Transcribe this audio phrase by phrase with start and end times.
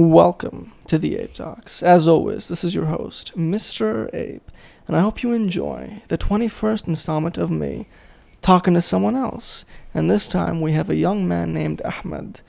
[0.00, 1.82] Welcome to the Ape Talks.
[1.82, 4.08] As always, this is your host, Mr.
[4.14, 4.50] Ape,
[4.88, 7.86] and I hope you enjoy the 21st installment of me
[8.40, 9.66] talking to someone else.
[9.92, 12.40] And this time we have a young man named Ahmad,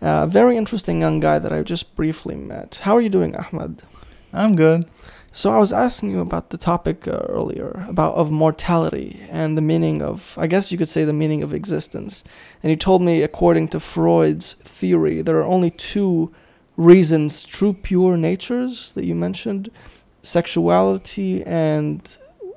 [0.00, 2.80] a very interesting young guy that I just briefly met.
[2.82, 3.84] How are you doing, Ahmad?
[4.32, 4.84] I'm good.
[5.30, 9.62] So I was asking you about the topic uh, earlier about of mortality and the
[9.62, 12.24] meaning of I guess you could say the meaning of existence.
[12.64, 16.34] And you told me according to Freud's theory there are only two
[16.80, 19.70] reasons, true pure natures that you mentioned,
[20.22, 22.02] sexuality and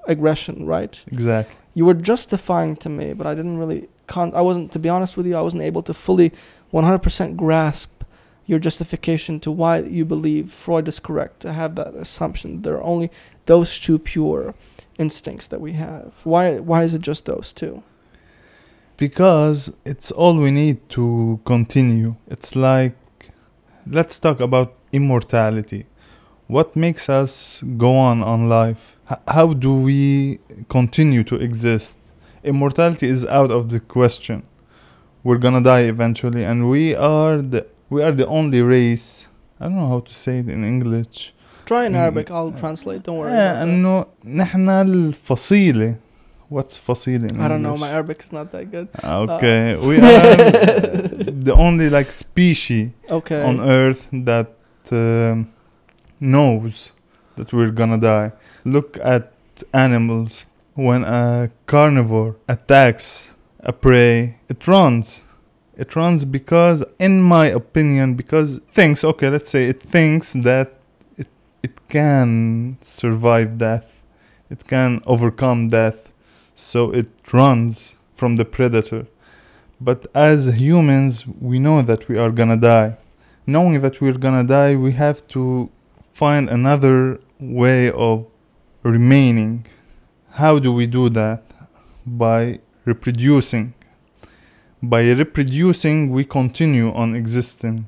[0.08, 1.04] aggression, right?
[1.08, 1.56] Exactly.
[1.74, 5.18] You were justifying to me, but I didn't really con- I wasn't to be honest
[5.18, 6.32] with you, I wasn't able to fully
[6.72, 8.04] 100% grasp
[8.46, 12.62] your justification to why you believe Freud is correct to have that assumption.
[12.62, 13.10] There are only
[13.46, 14.54] those two pure
[14.98, 16.14] instincts that we have.
[16.24, 17.84] Why why is it just those two?
[18.96, 22.16] Because it's all we need to continue.
[22.28, 22.96] It's like
[23.88, 25.86] let's talk about immortality.
[26.48, 28.98] What makes us go on on life?
[29.10, 30.40] H- how do we
[30.70, 31.98] continue to exist?
[32.44, 34.44] Immortality is out of the question.
[35.24, 39.28] We're gonna die eventually, and we are the we are the only race.
[39.60, 41.34] I don't know how to say it in English.
[41.66, 41.98] Try in mm.
[41.98, 42.30] Arabic.
[42.30, 43.04] I'll translate.
[43.04, 43.32] Don't worry.
[43.32, 45.96] إنه نحن الفصيلة
[46.54, 47.76] What's fasil in I don't know.
[47.76, 48.88] My Arabic is not that good.
[49.02, 53.42] Ah, uh, okay, uh, we are uh, the only like species okay.
[53.42, 54.54] on Earth that
[54.92, 55.52] um,
[56.20, 56.92] knows
[57.38, 58.34] that we're gonna die.
[58.66, 59.34] Look at
[59.74, 60.46] animals.
[60.76, 65.24] When a carnivore attacks a prey, it runs.
[65.76, 69.04] It runs because, in my opinion, because thinks.
[69.04, 70.68] Okay, let's say it thinks that
[71.18, 71.30] it
[71.64, 74.04] it can survive death.
[74.52, 76.13] It can overcome death
[76.56, 79.08] so it runs from the predator.
[79.82, 82.98] But as humans, we know that we are gonna die.
[83.46, 85.70] Knowing that we're gonna die, we have to
[86.14, 88.26] find another way of
[88.84, 89.66] remaining.
[90.32, 91.44] How do we do that?
[92.06, 93.74] By reproducing.
[94.82, 97.86] By reproducing, we continue on existing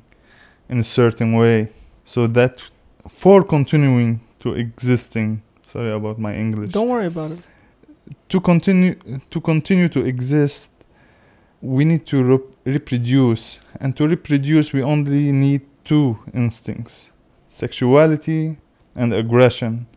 [0.69, 1.69] in a certain way.
[2.03, 2.63] So that
[3.07, 7.39] for continuing to existing, sorry about my English Don't worry about it.
[8.29, 8.95] To continue
[9.29, 10.71] to continue to exist
[11.65, 13.59] we need to rep- reproduce.
[13.79, 17.11] And to reproduce we only need two instincts
[17.49, 18.57] sexuality
[18.95, 19.87] and aggression.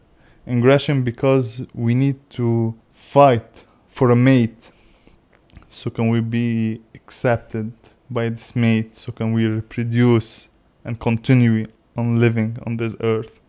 [0.47, 4.71] Aggression because we need to fight for a mate.
[5.69, 7.73] So can we be accepted
[8.09, 8.95] by this mate?
[8.95, 10.49] So can we reproduce
[10.85, 11.67] and continue
[11.97, 13.41] on living on this earth?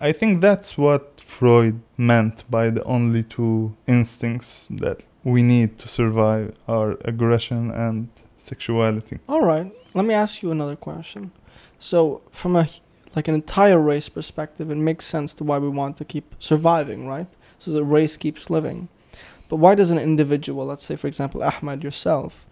[0.00, 5.88] I think that's what freud meant by the only two instincts that we need to
[5.88, 9.18] survive our aggression and sexuality.
[9.28, 9.70] All right.
[9.92, 11.30] Let me ask you another question.
[11.78, 12.68] So, from a
[13.16, 17.08] like an entire race perspective, it makes sense to why we want to keep surviving,
[17.08, 17.26] right?
[17.58, 18.88] So the race keeps living.
[19.48, 22.46] But why does an individual, let's say for example Ahmad yourself,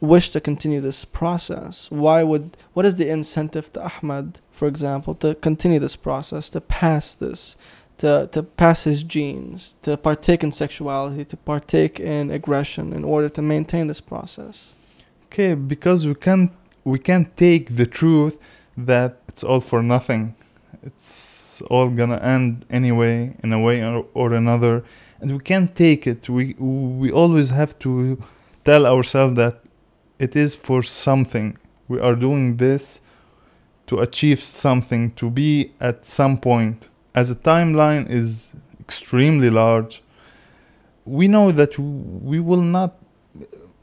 [0.00, 1.90] wish to continue this process?
[1.90, 6.60] Why would what is the incentive to Ahmad, for example, to continue this process, to
[6.60, 7.56] pass this,
[8.00, 13.28] to to pass his genes, to partake in sexuality, to partake in aggression in order
[13.28, 14.72] to maintain this process?
[15.26, 16.50] Okay, because we can't
[16.84, 18.38] we can't take the truth
[18.76, 20.34] that it's all for nothing.
[20.82, 24.82] It's all gonna end anyway in a way or, or another,
[25.20, 26.28] and we can't take it.
[26.28, 28.18] We we always have to
[28.64, 29.60] tell ourselves that
[30.18, 31.58] it is for something.
[31.86, 33.00] We are doing this
[33.88, 36.89] to achieve something, to be at some point.
[37.14, 40.02] As a timeline is extremely large,
[41.04, 42.96] we know that we will not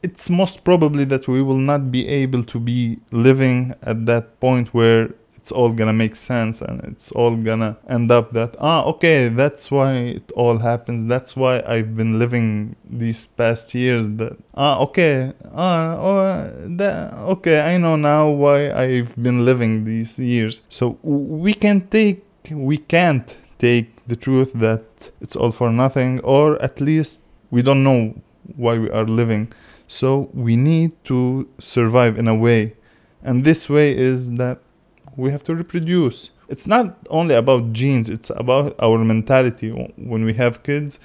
[0.02, 4.72] it's most probably that we will not be able to be living at that point
[4.72, 9.28] where it's all gonna make sense and it's all gonna end up that ah okay
[9.28, 11.06] that's why it all happens.
[11.06, 17.60] That's why i've been living these past years that ah okay ah oh, that, okay
[17.60, 20.62] i know now why i've been living these years.
[20.68, 26.60] So we can take we can't take the truth that it's all for nothing or
[26.62, 27.20] at least
[27.50, 28.14] we don't know
[28.56, 29.52] why we are living
[29.88, 32.74] so we need to survive in a way.
[33.22, 34.60] And this way is that
[35.16, 36.30] we have to reproduce.
[36.46, 39.70] It's not only about genes, it's about our mentality.
[39.96, 41.00] When we have kids,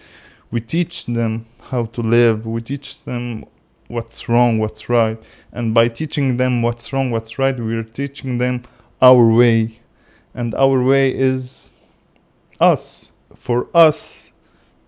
[0.51, 3.45] we teach them how to live, we teach them
[3.87, 5.21] what's wrong, what's right.
[5.53, 8.63] And by teaching them what's wrong, what's right, we're teaching them
[9.01, 9.79] our way.
[10.35, 11.71] And our way is
[12.59, 13.11] us.
[13.35, 14.31] For us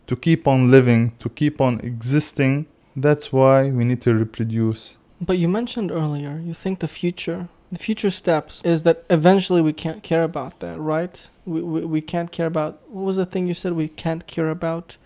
[0.08, 2.66] to keep on living, to keep on existing,
[2.96, 4.98] that's why we need to reproduce.
[5.20, 9.74] But you mentioned earlier, you think the future, the future steps is that eventually we
[9.74, 11.28] can't care about that, right?
[11.46, 14.50] We, we, we can't care about what was the thing you said we can't care
[14.50, 14.98] about?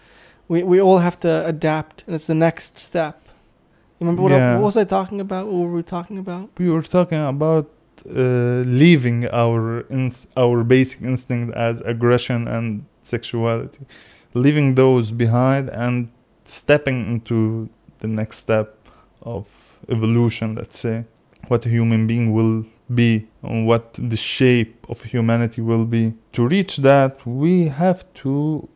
[0.47, 3.21] We, we all have to adapt, and it's the next step.
[4.00, 4.53] You remember what, I- Yeah.
[4.56, 5.47] what was I talking about?
[5.47, 6.50] What were we talking about?
[6.57, 7.69] we were talking about
[8.06, 9.86] Uh, leaving our
[10.38, 13.80] our basic instinct as aggression and sexuality,
[14.34, 16.10] leaving those behind and
[16.46, 17.69] stepping into
[18.00, 18.75] the next step
[19.22, 20.56] of evolution.
[20.56, 21.06] Let's say
[21.48, 26.13] what a human being will be and what the shape of humanity will be.
[26.34, 28.68] To reach that, we have to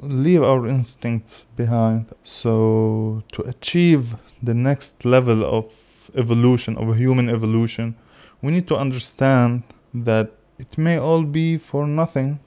[0.00, 2.06] leave our instincts behind.
[2.24, 7.96] So to achieve the next level of evolution, of human evolution,
[8.42, 12.40] we need to understand that it may all be for nothing,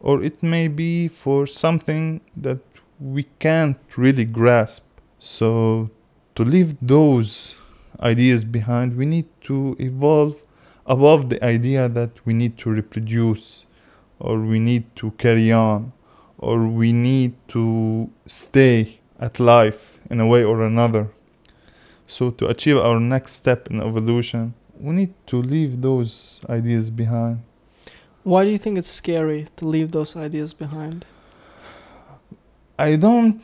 [0.00, 2.58] or it may be for something that
[3.00, 4.84] we can't really grasp.
[5.18, 5.90] So,
[6.34, 7.54] to leave those
[8.00, 10.44] ideas behind, we need to evolve
[10.86, 13.66] above the idea that we need to reproduce,
[14.18, 15.92] or we need to carry on,
[16.38, 21.08] or we need to stay at life in a way or another.
[22.06, 27.42] So, to achieve our next step in evolution, we need to leave those ideas behind.
[28.22, 31.04] Why do you think it's scary to leave those ideas behind?
[32.78, 33.42] I don't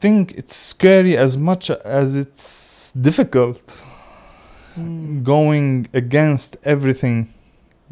[0.00, 3.82] think it's scary as much as it's difficult
[4.78, 5.24] Mm.
[5.24, 7.34] going against everything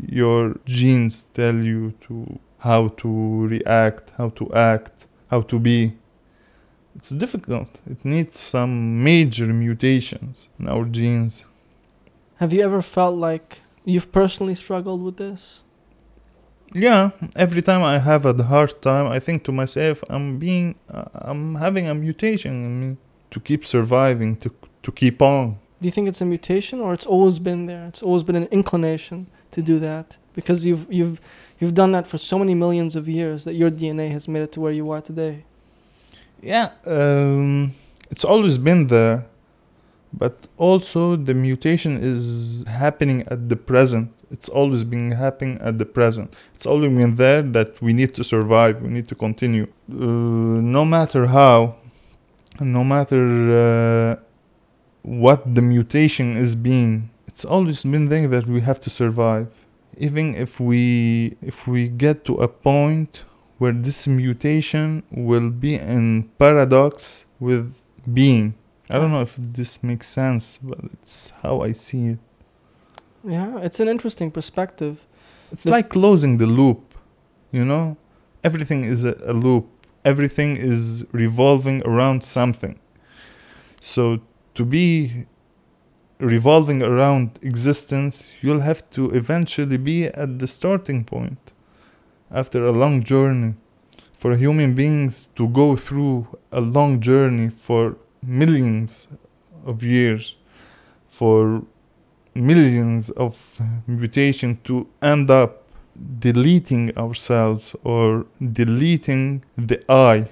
[0.06, 5.92] your genes tell you to how to react, how to act, how to be.
[6.94, 7.80] It's difficult.
[7.90, 11.44] It needs some major mutations in our genes.
[12.38, 15.62] Have you ever felt like you've personally struggled with this?
[16.72, 21.06] Yeah, every time I have a hard time, I think to myself, I'm being, uh,
[21.14, 22.96] I'm having a mutation in me
[23.30, 24.50] to keep surviving, to
[24.82, 25.58] to keep on.
[25.80, 27.86] Do you think it's a mutation or it's always been there?
[27.86, 31.20] It's always been an inclination to do that because you've you've
[31.58, 34.52] you've done that for so many millions of years that your DNA has made it
[34.52, 35.44] to where you are today.
[36.40, 37.72] Yeah, um,
[38.10, 39.26] it's always been there,
[40.12, 44.12] but also the mutation is happening at the present.
[44.30, 46.34] It's always been happening at the present.
[46.54, 48.82] It's always been there that we need to survive.
[48.82, 51.76] We need to continue, uh, no matter how,
[52.60, 53.22] no matter
[53.52, 54.16] uh,
[55.02, 57.10] what the mutation is being.
[57.26, 59.48] It's always been there that we have to survive,
[59.96, 63.24] even if we if we get to a point
[63.58, 67.80] where this mutation will be in paradox with
[68.12, 68.54] being.
[68.90, 72.18] I don't know if this makes sense, but it's how I see it.
[73.24, 75.06] Yeah, it's an interesting perspective.
[75.52, 76.94] It's The- like closing the loop,
[77.52, 77.96] you know?
[78.44, 79.66] Everything is a, a loop,
[80.04, 82.78] everything is revolving around something.
[83.80, 84.20] So
[84.54, 85.26] to be
[86.18, 91.52] revolving around existence, you'll have to eventually be at the starting point
[92.30, 93.54] after a long journey.
[94.18, 97.96] For human beings to go through a long journey for
[98.28, 99.08] millions
[99.64, 100.36] of years,
[101.08, 101.62] for
[102.34, 105.64] millions of mutation to end up
[106.20, 110.28] deleting ourselves or deleting the I,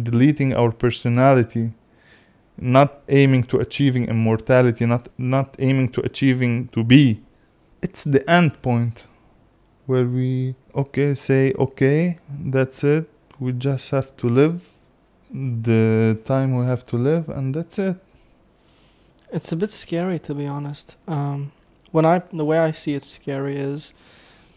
[0.00, 1.72] deleting our personality,
[2.56, 7.20] not aiming to achieving immortality, not not aiming to achieving to be.
[7.82, 9.06] It's the end point
[9.86, 13.10] where we okay say okay, that's it.
[13.40, 14.70] We just have to live
[15.32, 17.96] the time we have to live and that's it.
[19.32, 20.96] It's a bit scary to be honest.
[21.08, 21.52] Um,
[21.90, 23.94] when I the way I see it scary is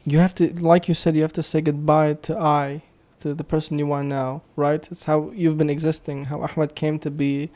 [0.06, 2.84] you have to like you said you have to say goodbye to I
[3.20, 4.88] to the person you are now, right?
[4.92, 6.26] It's how you've been existing.
[6.26, 7.50] How Ahmad came to be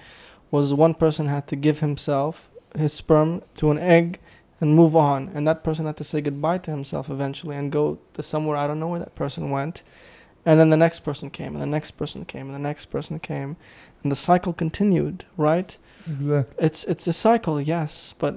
[0.50, 4.20] was one person had to give himself his sperm to an egg
[4.62, 8.00] and move on, and that person had to say goodbye to himself eventually and go
[8.14, 9.84] to somewhere I don't know where that person went.
[10.46, 13.20] And then the next person came, and the next person came, and the next person
[13.20, 13.58] came,
[14.02, 15.78] and the cycle continued, right?
[16.08, 16.66] Exactly.
[16.66, 18.36] It's it's a cycle, yes, but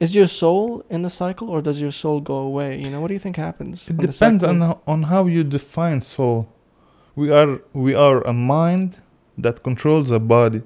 [0.00, 2.78] is your soul in the cycle or does your soul go away?
[2.78, 3.88] You know, what do you think happens?
[3.88, 6.48] It depends on how, on how you define soul.
[7.14, 9.00] We are we are a mind
[9.38, 10.62] that controls a body.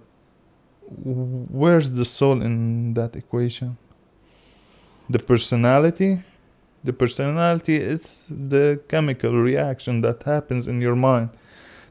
[1.60, 3.76] Where's the soul in that equation?
[5.10, 6.22] The personality.
[6.88, 11.28] The personality is the chemical reaction that happens in your mind,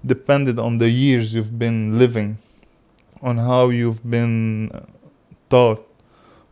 [0.03, 2.39] dependent on the years you've been living,
[3.21, 4.79] on how you've been uh,
[5.51, 5.87] taught,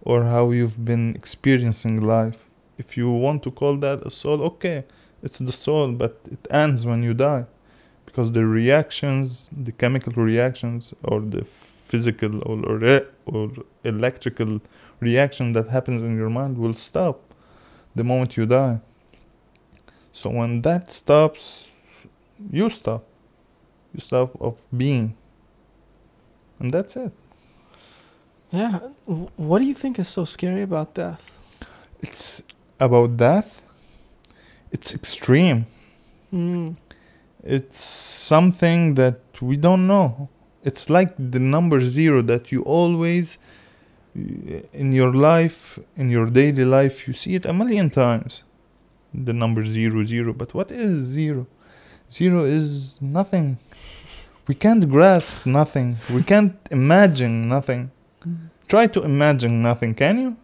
[0.04, 2.48] or how you've been experiencing life.
[2.78, 4.84] If you want to call that a soul, okay,
[5.24, 7.46] it's the soul, but it ends when you die.
[8.06, 13.50] Because the reactions, the chemical reactions, or the physical or re- or
[13.84, 14.62] electrical
[15.00, 17.25] reaction that happens in your mind will stop
[17.96, 18.80] the moment you die.
[20.12, 21.72] So when that stops,
[22.52, 23.04] you stop.
[23.94, 25.16] You stop of being.
[26.60, 27.12] And that's it.
[28.52, 28.80] Yeah.
[29.36, 31.30] What do you think is so scary about death?
[32.02, 32.44] It's
[32.80, 33.62] about death.
[34.72, 35.66] It's extreme.
[36.34, 36.76] Mm.
[37.44, 40.30] It's something that we don't know.
[40.64, 43.38] It's like the number zero that you always,
[44.16, 48.44] in your life, in your daily life, you see it a million times.
[49.14, 50.34] The number zero, zero.
[50.34, 51.48] But what is zero?
[52.10, 53.58] Zero is nothing.
[54.48, 55.98] We can't grasp nothing.
[56.14, 57.92] We can't imagine nothing.
[58.68, 60.38] Try to imagine nothing, can you?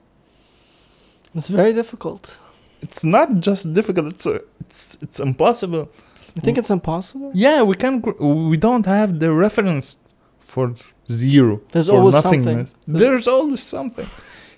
[1.36, 2.38] It's very difficult.
[2.82, 4.08] It's not just difficult.
[4.08, 5.90] It's uh, it's it's impossible.
[6.36, 7.32] You think it's impossible?
[7.34, 8.02] Yeah, we can.
[8.20, 9.98] We don't have the reference
[10.40, 10.74] for
[11.12, 11.60] zero.
[11.72, 12.44] There's always something.
[12.56, 14.08] There's- There's always something.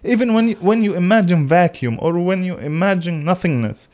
[0.03, 3.87] Even when you, when you imagine vacuum or when you imagine nothingness,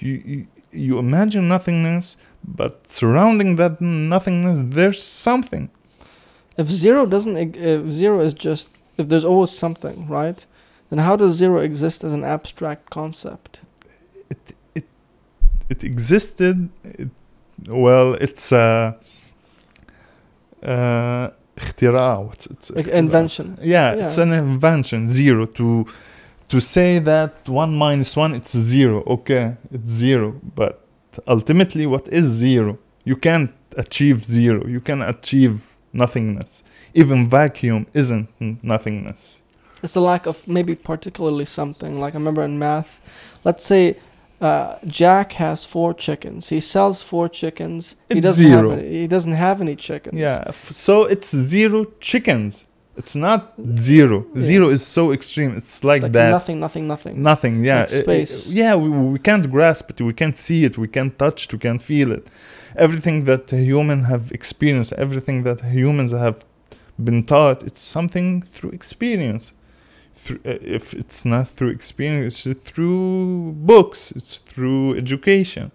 [0.00, 5.68] you, you you imagine nothingness, but surrounding that nothingness, there's something.
[6.56, 10.46] If zero doesn't, if zero is just, if there's always something, right?
[10.88, 13.60] Then how does zero exist as an abstract concept?
[14.30, 14.86] It it
[15.68, 16.56] it existed.
[16.84, 17.10] It,
[17.68, 18.92] well, it's uh,
[20.62, 21.30] uh,
[21.61, 22.27] اختراع.
[22.27, 23.47] What's it's Like invention.
[23.61, 24.05] Yeah, Yeah.
[24.05, 25.09] it's an invention.
[25.09, 25.67] Zero to
[26.51, 28.97] to say that one minus one, it's zero.
[29.15, 30.27] Okay, it's zero.
[30.59, 30.73] But
[31.27, 32.77] ultimately, what is zero?
[33.09, 33.51] You can't
[33.85, 34.59] achieve zero.
[34.75, 35.53] You can achieve
[36.01, 36.51] nothingness.
[37.01, 39.41] Even vacuum isn't n- nothingness.
[39.83, 41.91] It's the lack of maybe particularly something.
[42.03, 42.91] Like I remember in math,
[43.47, 43.83] let's say
[44.42, 46.42] uh, Jack has four chickens.
[46.54, 47.96] He sells four chickens.
[48.08, 48.70] he It's doesn't zero.
[48.70, 48.88] have any.
[49.00, 50.18] He doesn't have any chickens.
[50.26, 50.44] Yeah.
[50.48, 52.52] f- So it's zero chickens.
[53.00, 53.40] It's not
[53.78, 54.16] zero.
[54.34, 54.44] Yeah.
[54.50, 55.52] Zero is so extreme.
[55.60, 56.30] It's like, Like that.
[56.38, 57.14] nothing, nothing, nothing.
[57.30, 57.80] Nothing, yeah.
[57.82, 58.34] Like I- I- space.
[58.62, 61.58] yeah, we, we can't grasp it, we can't see it, we can't touch it, we
[61.66, 62.24] can't feel it.
[62.76, 66.36] Everything that humans have experienced, everything that humans have
[67.08, 69.44] been taught, it's something through experience.
[70.14, 75.72] Through, uh, if it's not through experience, it's through books, it's through education.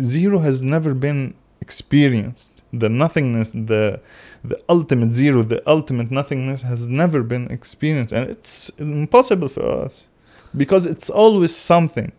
[0.00, 2.62] Zero has never been experienced.
[2.72, 4.00] The nothingness, the
[4.44, 10.08] the ultimate zero, the ultimate nothingness has never been experienced, and it's impossible for us
[10.56, 12.12] because it's always something.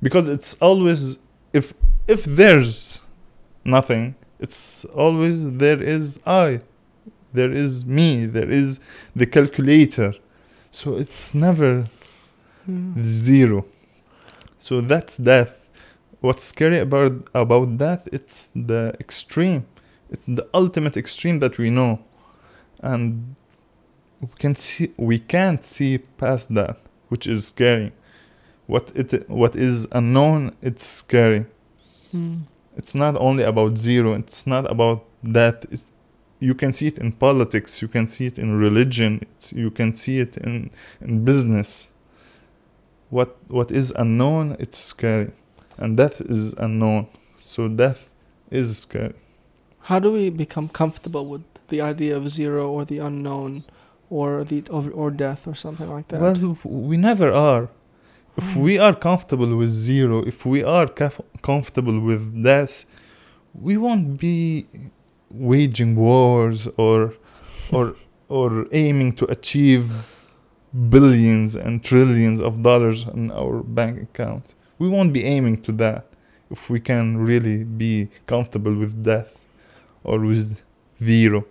[0.00, 1.18] Because it's always
[1.52, 1.74] if
[2.06, 3.00] if there's
[3.64, 6.60] nothing, it's always there is I,
[7.32, 8.80] there is me, there is
[9.14, 10.14] the calculator.
[10.78, 11.88] So it's never
[12.64, 13.02] Hmm.
[13.02, 13.64] zero.
[14.58, 15.70] So that's death.
[16.20, 18.08] What's scary about about death?
[18.12, 19.62] It's the extreme.
[20.08, 21.98] It's the ultimate extreme that we know,
[22.80, 23.34] and
[24.20, 26.76] we can see we can't see past that,
[27.08, 27.90] which is scary.
[28.68, 31.46] What it what is unknown, it's scary.
[32.12, 32.42] Hmm.
[32.76, 34.12] It's not only about zero.
[34.14, 35.64] It's not about death.
[35.72, 35.90] It's,
[36.40, 37.82] you can see it in politics.
[37.82, 39.20] You can see it in religion.
[39.22, 41.88] It's, you can see it in in business.
[43.10, 45.30] What what is unknown, it's scary,
[45.78, 47.06] and death is unknown.
[47.42, 48.10] So death
[48.50, 49.14] is scary.
[49.88, 53.64] How do we become comfortable with the idea of zero or the unknown,
[54.10, 56.20] or the or, or death or something like that?
[56.20, 57.68] Well, we never are.
[58.36, 58.60] If Hmm.
[58.66, 60.86] we are comfortable with zero, if we are
[61.42, 62.84] comfortable with death,
[63.66, 64.66] we won't be
[65.30, 67.14] waging wars or
[67.70, 67.94] or
[68.28, 69.90] or aiming to achieve
[70.90, 74.54] billions and trillions of dollars in our bank accounts.
[74.78, 76.06] We won't be aiming to that
[76.50, 79.36] if we can really be comfortable with death
[80.04, 80.62] or with
[81.02, 81.44] zero.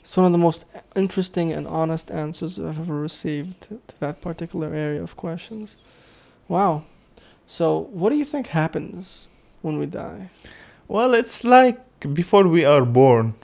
[0.00, 0.64] It's one of the most
[0.96, 5.76] interesting and honest answers I've ever received to, to that particular area of questions.
[6.48, 6.84] Wow.
[7.46, 9.28] So, what do you think happens
[9.60, 10.30] when we die?
[10.86, 11.78] Well, it's like
[12.14, 13.34] before we are born.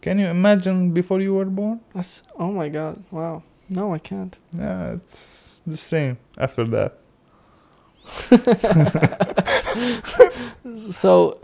[0.00, 1.80] Can you imagine before you were born?
[1.94, 3.02] That's oh my god.
[3.10, 3.42] Wow.
[3.68, 4.36] No, I can't.
[4.52, 6.98] Yeah, it's the same after that.
[10.90, 11.38] So,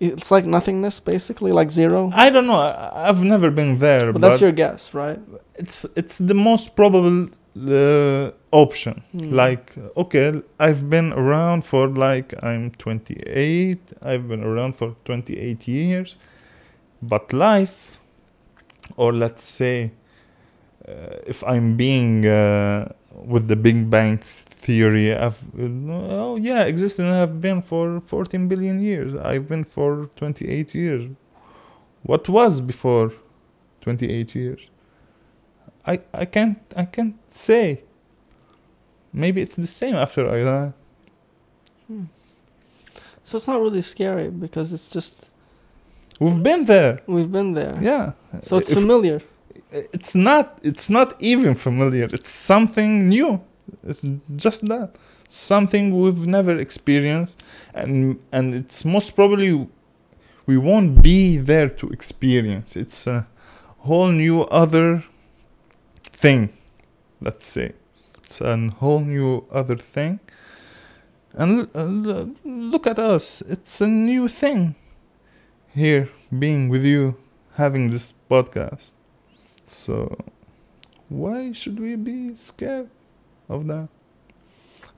[0.00, 2.10] it's like nothingness, basically, like zero.
[2.14, 2.60] I don't know.
[2.60, 5.18] I, I've never been there, But but, that's your guess, right?
[5.56, 9.02] it's it's the most probable uh, option.
[9.12, 9.30] Hmm.
[9.30, 13.92] Like, okay, I've been around for like I'm 28.
[14.02, 16.16] I've been around for 28 years,
[17.02, 17.98] but life,
[18.96, 19.92] or let's say,
[20.86, 27.06] uh, if I'm being uh, with the Big Bang theory, I've oh yeah, existing.
[27.06, 29.14] I've been for 14 billion years.
[29.14, 31.08] I've been for 28 years.
[32.02, 33.12] What was before?
[33.80, 34.60] 28 years
[35.86, 37.80] i i can't i can't say.
[39.12, 40.72] Maybe it's the same after i die
[41.88, 42.04] Hmm.
[43.24, 45.14] So it's not really scary because it's just
[46.20, 47.00] we've been there.
[47.06, 47.78] We've been there.
[47.82, 48.12] yeah.
[48.42, 49.20] So it's If- familiar.
[49.92, 52.08] it's not it's not even familiar.
[52.12, 53.40] It's something new.
[53.88, 54.02] It's
[54.36, 54.90] just that.
[55.28, 57.36] Something we've never experienced
[57.74, 59.52] and and it's most probably
[60.46, 62.76] we won't be there to experience.
[62.76, 63.26] It's a
[63.86, 65.02] whole new other
[66.24, 66.48] thing.
[67.20, 67.72] Let's say
[68.22, 70.20] it's a whole new other thing.
[71.34, 73.42] And l- uh, look at us.
[73.42, 74.74] It's a new thing.
[75.74, 77.16] Here being with you
[77.56, 78.92] having this podcast.
[79.66, 80.16] So,
[81.10, 82.88] why should we be scared
[83.50, 83.88] of that?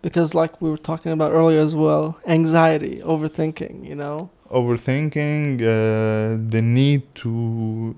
[0.02, 4.30] Because like we were talking about earlier as well, anxiety, overthinking, you know.
[4.48, 7.96] Overthinking, uh, the need to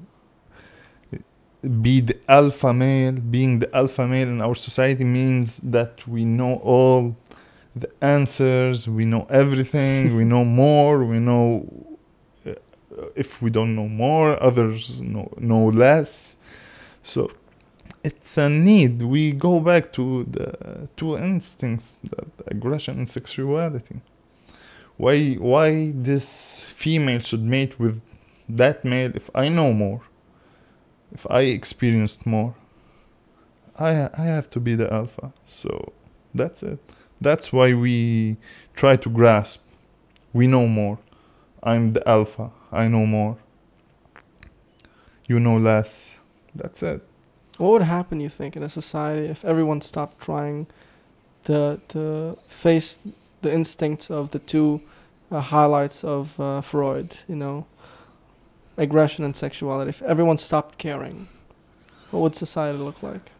[1.63, 6.55] be the alpha male, being the alpha male in our society means that we know
[6.57, 7.17] all
[7.75, 11.67] the answers, we know everything, we know more, we know
[12.47, 12.55] uh,
[13.15, 16.37] if we don't know more, others know, know less.
[17.03, 17.31] So
[18.05, 19.03] it's a need.
[19.03, 24.01] We go back to the two instincts, that aggression and sexuality.
[24.97, 28.01] Why why this female should mate with
[28.49, 30.03] that male if I know more?
[31.13, 32.55] If I experienced more?
[33.79, 35.33] I I have to be the alpha.
[35.45, 35.93] So
[36.35, 36.79] that's it.
[37.21, 38.37] That's why we
[38.75, 39.65] try to grasp.
[40.33, 40.99] We know more.
[41.63, 42.51] I'm the alpha.
[42.71, 43.39] I know more.
[45.27, 46.19] You know less.
[46.55, 47.03] That's it.
[47.59, 50.67] What would happen, you think, in a society if everyone stopped trying
[51.45, 52.99] to to face
[53.43, 54.81] the instincts of the two
[55.31, 57.17] uh, highlights of uh, Freud?
[57.27, 57.67] You know,
[58.79, 59.91] aggression and sexuality.
[59.91, 61.29] If everyone stopped caring,
[62.11, 63.31] what would society look like?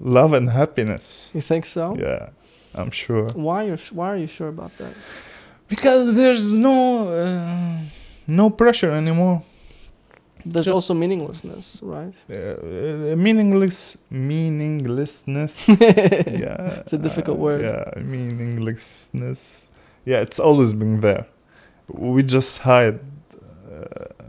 [0.00, 1.30] Love and happiness.
[1.34, 1.96] You think so?
[1.98, 2.28] Yeah,
[2.74, 3.28] I'm sure.
[3.34, 4.94] Why are Why are you sure about that?
[5.68, 7.78] Because there's no uh,
[8.26, 9.42] no pressure anymore.
[10.44, 12.14] There's Ju- also meaninglessness, right?
[12.30, 15.68] Uh, meaningless meaninglessness.
[15.68, 17.60] yeah, It's a difficult uh, word.
[17.62, 19.68] Yeah, meaninglessness.
[20.04, 21.26] Yeah, it's always been there.
[21.88, 23.00] We just hide.
[23.70, 24.19] Uh,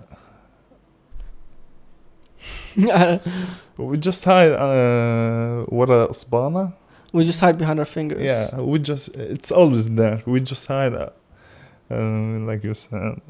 [2.76, 4.52] we just hide.
[4.52, 6.72] Uh, ورا إصبعنا.
[7.12, 8.22] we just hide behind our fingers.
[8.22, 9.14] Yeah, we just.
[9.16, 10.22] It's always there.
[10.26, 10.94] We just hide.
[10.94, 11.10] Uh,
[11.90, 13.20] uh, like you said.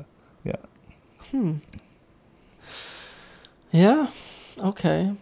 [1.31, 1.55] Hmm.
[3.73, 4.09] Yeah.
[4.59, 5.13] Okay.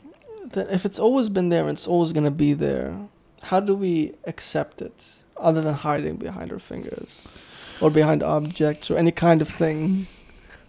[0.53, 2.95] Then if it's always been there and it's always gonna be there,
[3.43, 5.05] how do we accept it
[5.37, 7.27] other than hiding behind our fingers
[7.81, 10.07] or behind objects or any kind of thing?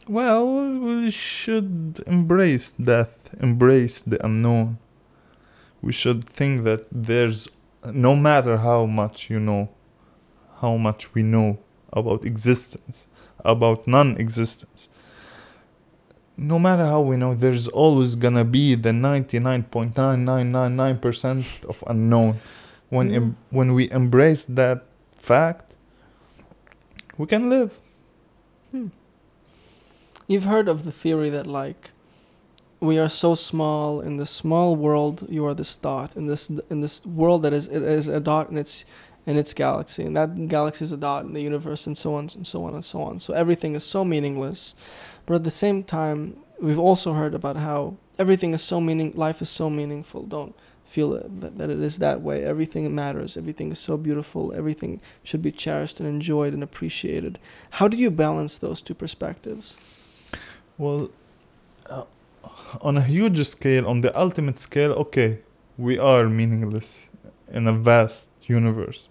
[0.08, 4.78] Well, we should embrace death, embrace the unknown.
[5.82, 7.48] We should think that there's,
[7.84, 9.68] no matter how much you know,
[10.60, 11.58] how much we know
[11.92, 13.06] about existence,
[13.44, 14.88] about non existence,
[16.36, 22.40] no matter how we know, there's always gonna be the 99.9999% of unknown.
[22.88, 24.84] When, em- when we embrace that
[25.16, 25.76] fact,
[27.18, 27.80] we can live.
[28.70, 28.86] Hmm.
[30.30, 31.90] You've heard of the theory that like
[32.78, 35.26] we are so small in this small world.
[35.28, 38.56] You are this dot in this in this world that is is a dot in
[38.56, 38.84] its
[39.26, 42.28] in its galaxy, and that galaxy is a dot in the universe, and so on
[42.36, 43.18] and so on and so on.
[43.18, 44.72] So everything is so meaningless,
[45.26, 49.12] but at the same time, we've also heard about how everything is so meaning.
[49.16, 50.22] Life is so meaningful.
[50.22, 52.44] Don't feel that, that it is that way.
[52.44, 53.36] Everything matters.
[53.36, 54.52] Everything is so beautiful.
[54.54, 57.40] Everything should be cherished and enjoyed and appreciated.
[57.70, 59.76] How do you balance those two perspectives?
[60.80, 61.10] Well,
[61.90, 62.04] uh,
[62.80, 65.40] on a huge scale, on the ultimate scale, okay,
[65.76, 67.10] we are meaningless
[67.52, 69.06] in a vast universe.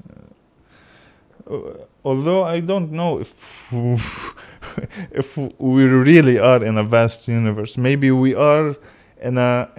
[1.48, 3.72] Uh, although I don't know if
[5.12, 7.78] if we really are in a vast universe.
[7.78, 8.76] Maybe we are
[9.22, 9.70] in a,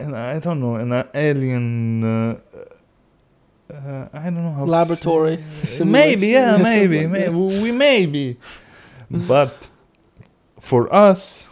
[0.00, 2.02] in a I don't know, in an alien.
[2.02, 2.40] Uh,
[3.72, 5.44] uh, I don't know how to Laboratory
[5.84, 8.36] Maybe, yeah, maybe, maybe we may be,
[9.08, 9.70] but
[10.64, 11.46] for us,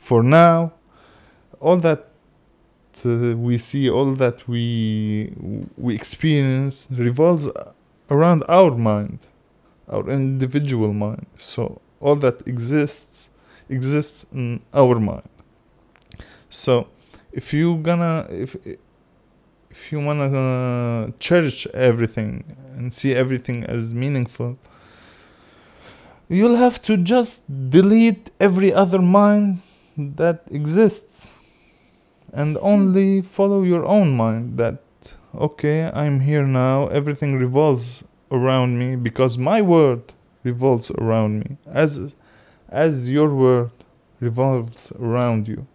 [0.00, 0.72] for now,
[1.60, 2.08] all that
[3.06, 5.32] uh, we see, all that we
[5.76, 7.48] we experience revolves
[8.10, 9.20] around our mind,
[9.88, 11.26] our individual mind.
[11.36, 13.30] So all that exists
[13.68, 15.28] exists in our mind.
[16.50, 16.88] So
[17.30, 18.56] if you gonna if
[19.70, 24.58] if you wanna uh, cherish everything and see everything as meaningful,
[26.28, 29.60] you'll have to just delete every other mind
[29.96, 31.32] that exists
[32.32, 34.82] and only follow your own mind that
[35.34, 40.12] okay i'm here now everything revolves around me because my world
[40.44, 42.14] revolves around me as
[42.68, 43.72] as your world
[44.20, 45.66] revolves around you.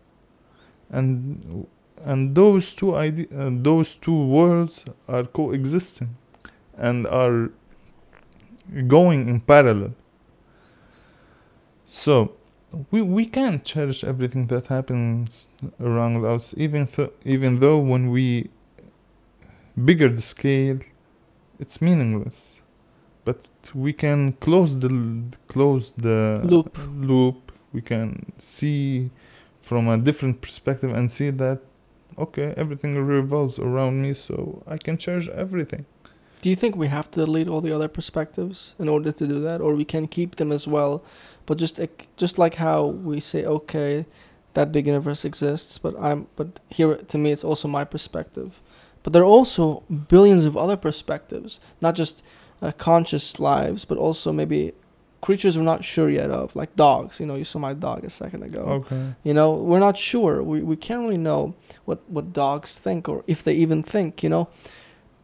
[0.90, 1.68] And
[2.04, 6.16] and those two ide- uh, those two worlds are coexisting
[6.78, 7.50] and are
[8.88, 9.94] going in parallel
[11.86, 12.34] so
[12.92, 15.48] we we can't cherish everything that happens
[15.80, 18.50] around us even th- even though when we
[19.86, 20.80] bigger the scale
[21.60, 22.60] it's meaningless.
[23.26, 23.38] But
[23.74, 24.90] we can close the
[25.48, 26.78] close the Loop.
[27.00, 27.52] loop.
[27.72, 29.10] We can see
[29.62, 31.60] from a different perspective and see that
[32.18, 35.86] okay everything revolves around me so i can cherish everything.
[36.42, 39.40] Do you think we have to delete all the other perspectives in order to do
[39.40, 41.02] that, or we can keep them as well,
[41.46, 44.06] but just ec- just like how we say, okay,
[44.54, 48.62] that big universe exists, but I'm but here to me it's also my perspective,
[49.04, 52.24] but there are also billions of other perspectives, not just
[52.62, 54.74] uh, conscious lives, but also maybe
[55.22, 57.20] creatures we're not sure yet of, like dogs.
[57.20, 58.62] You know, you saw my dog a second ago.
[58.62, 60.44] okay You know, we're not sure.
[60.44, 64.24] We we can't really know what what dogs think or if they even think.
[64.24, 64.50] You know,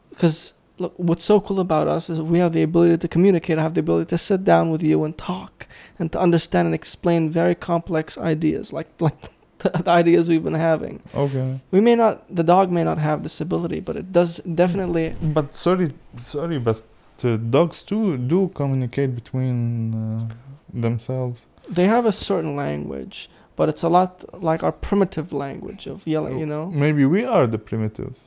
[0.09, 3.57] because look, what's so cool about us is we have the ability to communicate.
[3.57, 6.75] I have the ability to sit down with you and talk and to understand and
[6.75, 9.19] explain very complex ideas, like like
[9.59, 11.01] the, the ideas we've been having.
[11.13, 15.15] okay We may not, the dog may not have this ability, but it does definitely.
[15.21, 16.81] But sorry, sorry, but
[17.23, 20.33] uh, dogs too do communicate between uh,
[20.73, 21.45] themselves.
[21.69, 26.39] They have a certain language, but it's a lot like our primitive language of yelling.
[26.39, 26.71] You know.
[26.71, 28.21] Maybe we are the primitives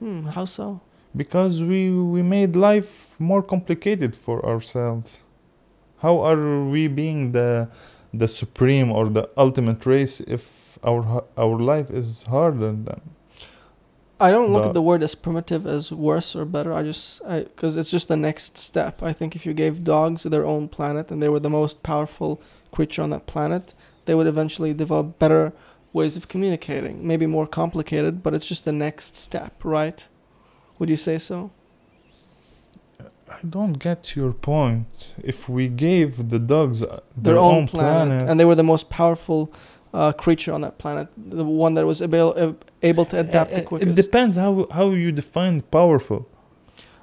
[0.00, 0.28] Hmm.
[0.28, 0.80] How so?
[1.16, 5.22] Because we we made life more complicated for ourselves.
[5.98, 7.68] How are we being the
[8.12, 13.00] the supreme or the ultimate race if our our life is harder than?
[14.22, 16.72] I don't look The- at the word as primitive as worse or better.
[16.72, 19.02] I just because it's just the next step.
[19.02, 22.40] I think if you gave dogs their own planet and they were the most powerful
[22.70, 25.52] creature on that planet, they would eventually develop better
[25.92, 27.06] ways of communicating.
[27.06, 30.06] Maybe more complicated, but it's just the next step, right?
[30.80, 31.50] Would you say so?
[33.28, 35.14] I don't get your point.
[35.22, 39.52] If we gave the dogs uh, Their, own, planet, and they were the most powerful
[39.94, 43.62] uh, creature on that planet, the one that was able uh, able to adapt the
[43.62, 43.98] Uh, quickest.
[43.98, 46.20] It depends how how you define powerful.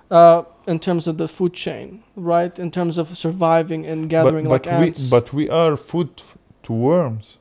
[0.09, 2.59] uh, in terms of the food chain, right?
[2.59, 5.09] In terms of surviving and gathering but, like we ants.
[5.09, 7.37] but we are food f- to worms.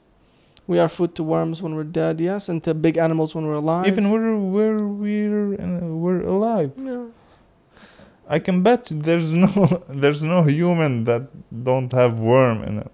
[0.67, 3.55] We are food to worms when we're dead, yes, and to big animals when we're
[3.55, 3.87] alive.
[3.87, 6.73] Even where where we're uh, we're alive.
[6.77, 7.07] yeah.
[8.29, 11.29] I can bet there's no there's no human that
[11.65, 12.93] don't have worm in it.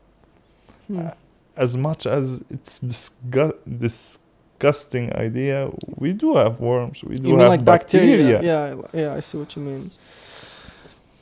[0.88, 1.08] Hmm.
[1.56, 7.02] As much as it's disgu- disgusting idea, we do have worms.
[7.04, 8.42] We do You mean have like bacteria?
[8.42, 9.90] Yeah, yeah, I see what you mean.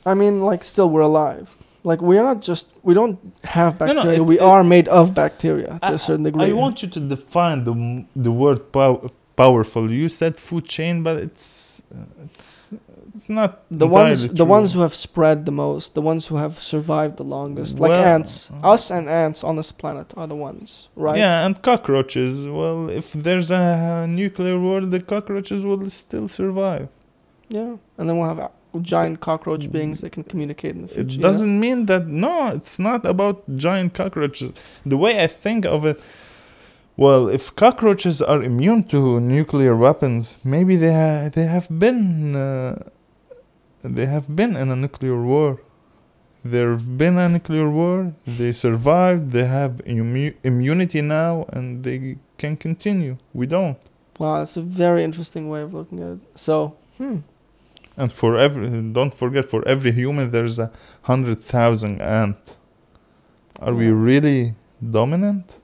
[0.05, 1.55] I mean, like, still we're alive.
[1.83, 4.17] Like, we are not just we don't have No, no, bacteria.
[4.21, 6.49] it- we it- are made of bacteria to a certain degree.
[6.49, 7.75] I want you to define the
[8.15, 9.83] the word pow- powerful.
[9.91, 11.81] You said food chain, but it's
[12.25, 12.73] it's
[13.15, 13.49] it's not
[13.81, 17.15] the ones entirely the ones who have spread the most, the ones who have survived
[17.17, 18.33] the longest, like Well, ants.
[18.73, 21.17] Us and ants on this planet are the ones, right?
[21.17, 22.33] Yeah, and cockroaches.
[22.59, 26.87] Well, if there's a nuclear war, the cockroaches will still survive.
[27.49, 28.49] Yeah, and then we'll have uh,
[28.81, 31.01] giant cockroach beings that can communicate in the future.
[31.01, 31.27] It you know?
[31.27, 32.07] doesn't mean that.
[32.07, 34.53] No, it's not about giant cockroaches.
[34.85, 36.01] The way I think of it,
[36.97, 42.89] well, if cockroaches are immune to nuclear weapons, maybe they ha- they have been uh,
[43.83, 45.59] they have been in a nuclear war.
[46.43, 48.13] There've been a nuclear war.
[48.25, 49.31] They survived.
[49.31, 53.17] They have immu- immunity now, and they can continue.
[53.33, 53.77] We don't.
[54.17, 56.19] Wow, that's a very interesting way of looking at it.
[56.35, 57.19] So, hmm.
[58.01, 60.71] And for every, don't forget, for every human, there's a
[61.03, 62.57] hundred thousand ant.
[63.59, 64.55] Are we really
[64.99, 65.59] dominant?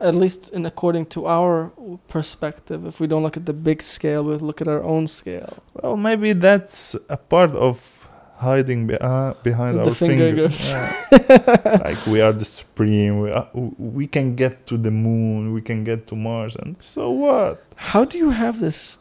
[0.00, 1.70] At least in according to our
[2.08, 5.52] perspective, if we don't look at the big scale, we look at our own scale.
[5.74, 8.08] Well, maybe that's a part of
[8.38, 10.72] hiding be- uh, behind The our fingers.
[10.72, 10.72] fingers.
[10.72, 11.82] Yeah.
[11.84, 13.20] like we are the supreme.
[13.20, 15.52] We, are, we can get to the moon.
[15.52, 16.56] We can get to Mars.
[16.56, 17.62] And so what?
[17.76, 18.98] How do you have this?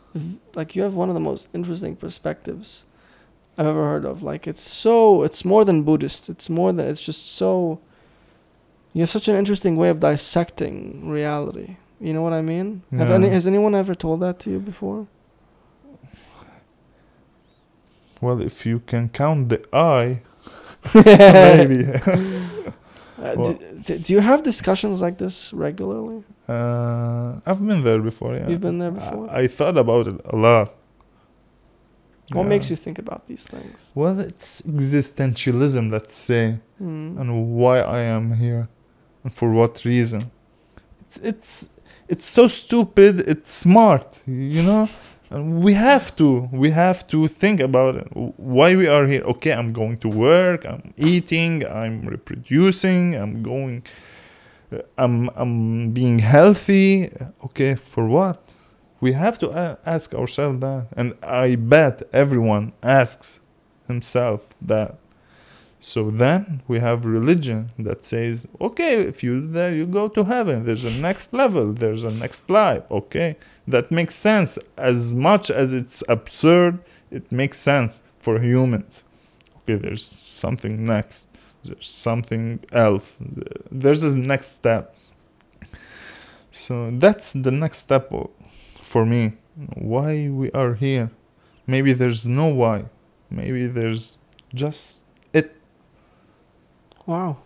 [0.55, 2.85] Like, you have one of the most interesting perspectives
[3.57, 4.23] I've ever heard of.
[4.23, 6.29] Like, it's so, it's more than Buddhist.
[6.29, 7.79] It's more than, it's just so,
[8.93, 11.77] you have such an interesting way of dissecting reality.
[11.99, 12.83] You know what I mean?
[12.91, 15.07] Have any, has anyone ever told that to you before?
[18.21, 20.21] Well, if you can count the eye,
[20.95, 21.85] maybe.
[23.21, 26.23] Uh, Well- d- d- do you have discussions like this regularly?
[26.47, 28.35] Uh, I've been there before.
[28.35, 29.29] Yeah, You've been there before?
[29.29, 30.67] I, I thought about it a lot.
[32.33, 32.49] What Yeah.
[32.49, 33.91] makes you think about these things?
[33.95, 37.17] Well, it's existentialism, let's say, Hmm.
[37.19, 38.67] and why I am here,
[39.23, 40.21] and for what reason.
[41.01, 41.69] It's it's
[42.07, 43.13] it's so stupid.
[43.27, 44.87] It's smart, you know.
[45.31, 48.07] And we have to we have to think about.
[48.37, 49.21] Why we are here?
[49.23, 50.65] Okay, I'm going to work.
[50.65, 51.65] I'm eating.
[51.65, 53.15] I'm reproducing.
[53.15, 53.83] I'm going.
[54.71, 57.11] uh, I'm I'm being healthy.
[57.45, 58.41] Okay, for what?
[59.01, 63.39] We have to ask ourselves that, and I bet everyone asks
[63.87, 64.97] himself that.
[65.81, 70.65] So then we have religion that says, okay, if you there, you go to heaven.
[70.65, 71.71] There's a next level.
[71.71, 72.83] There's a next life.
[72.91, 74.59] Okay, that makes sense.
[74.77, 79.05] As much as it's absurd, it makes sense for humans.
[79.59, 81.29] Okay, there's something next.
[81.63, 83.19] There's something else.
[83.71, 84.95] There's a next step.
[86.51, 88.11] So that's the next step
[88.75, 89.33] for me.
[89.75, 91.11] Why we are here?
[91.67, 92.85] Maybe there's no why.
[93.29, 94.17] Maybe there's
[94.53, 95.05] just
[97.09, 97.37] Wow.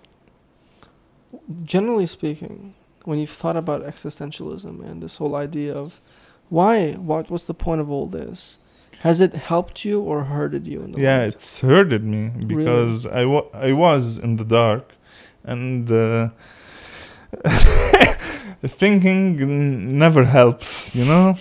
[1.64, 2.74] Generally speaking,
[3.06, 6.00] when you've thought about existentialism and this whole idea of
[6.50, 8.58] why, what, what's the point of all this?
[9.00, 11.34] Has it helped you or hurted you in the yeah world?
[11.34, 14.86] it's hurted me because I wa- I was in the dark
[15.44, 16.30] and uh,
[18.82, 21.36] thinking n- never helps you know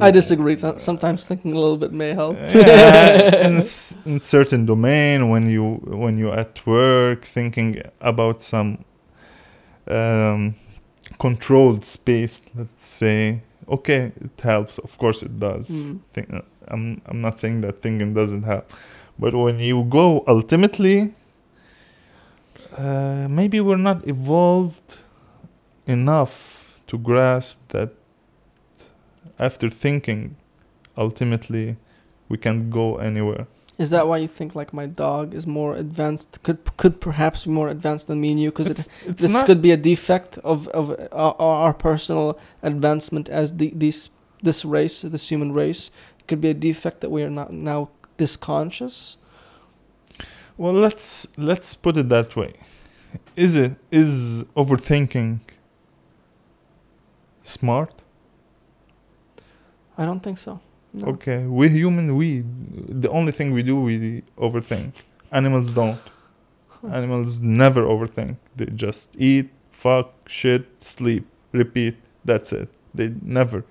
[0.00, 0.56] I disagree.
[0.56, 2.36] So- Sometimes thinking a little bit may help.
[2.36, 8.84] yeah, in, s- in certain domain when you when you're at work thinking about some
[9.88, 10.54] um,
[11.18, 15.98] controlled space let's say okay it helps of course it does Mm.
[16.12, 16.28] think,
[16.68, 18.70] I'm I'm not saying that thinking doesn't help,
[19.18, 21.14] but when you go ultimately,
[22.76, 24.98] uh, maybe we're not evolved
[25.86, 26.34] enough
[26.88, 27.90] to grasp that
[29.38, 30.36] after thinking,
[30.96, 31.76] ultimately,
[32.28, 33.46] we can't go anywhere.
[33.78, 36.42] Is that why you think like my dog is more advanced?
[36.42, 38.50] Could could perhaps be more advanced than me and you?
[38.50, 42.40] Because It's, it's this not could be a defect of of uh, our, our personal
[42.62, 44.10] advancement as the these
[44.42, 45.92] this race, this human race.
[46.18, 49.16] It could be a defect that we are not now this conscious.
[50.56, 50.72] well.
[50.72, 52.54] Let's let's put it that way.
[53.36, 55.38] Is it is overthinking
[57.44, 57.92] smart?
[59.98, 60.60] I don't think so.
[60.94, 61.08] No.
[61.08, 62.44] Okay, we human, we
[62.88, 64.92] the only thing we do we overthink.
[65.30, 66.00] Animals don't.
[66.90, 68.36] Animals never overthink.
[68.56, 71.96] They just eat, fuck, shit, sleep, repeat.
[72.24, 72.68] That's it.
[72.94, 73.64] They never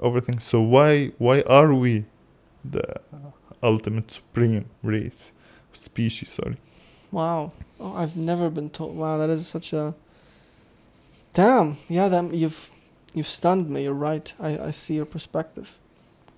[0.00, 0.40] overthink.
[0.42, 2.06] So why why are we
[2.64, 3.00] the
[3.62, 5.32] ultimate supreme race
[5.72, 6.30] species?
[6.30, 6.56] Sorry.
[7.12, 7.52] Wow.
[7.78, 8.96] Oh, I've never been told.
[8.96, 9.94] Wow, that is such a.
[11.34, 11.76] Damn.
[11.88, 12.69] Yeah, that you've
[13.14, 13.82] you've stunned me.
[13.84, 14.32] You're right.
[14.40, 15.76] I I see your perspective.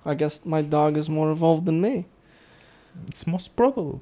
[0.04, 2.06] I guess my dog is more evolved than me.
[3.08, 4.00] It's most probable.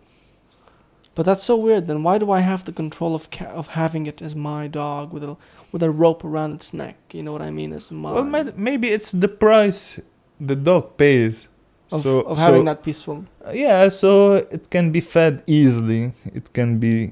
[1.15, 1.87] But that's so weird.
[1.87, 5.13] Then why do I have the control of ca- of having it as my dog
[5.13, 5.37] with a
[5.73, 6.97] with a rope around its neck?
[7.13, 7.73] You know what I mean?
[7.73, 8.15] As mine.
[8.15, 10.01] Well, may- maybe it's the price
[10.41, 11.49] the dog pays.
[11.93, 13.25] of, so of having so- that peaceful.
[13.45, 16.13] Uh, yeah, so it can be fed easily.
[16.35, 17.11] It can be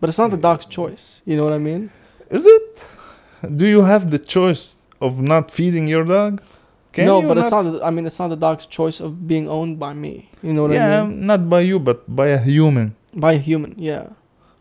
[0.00, 1.22] But it's not the dog's choice.
[1.26, 1.90] You know what I mean?
[2.30, 2.86] Is it?
[3.56, 6.42] Do you have the choice of not feeding your dog?
[6.92, 7.62] Can no, but it's not.
[7.62, 10.30] the- I mean, it's not the dog's choice of being owned by me.
[10.42, 11.20] You know what yeah, I mean?
[11.20, 12.94] Yeah, not by you, but by a human.
[13.12, 13.74] By a human.
[13.76, 14.10] Yeah.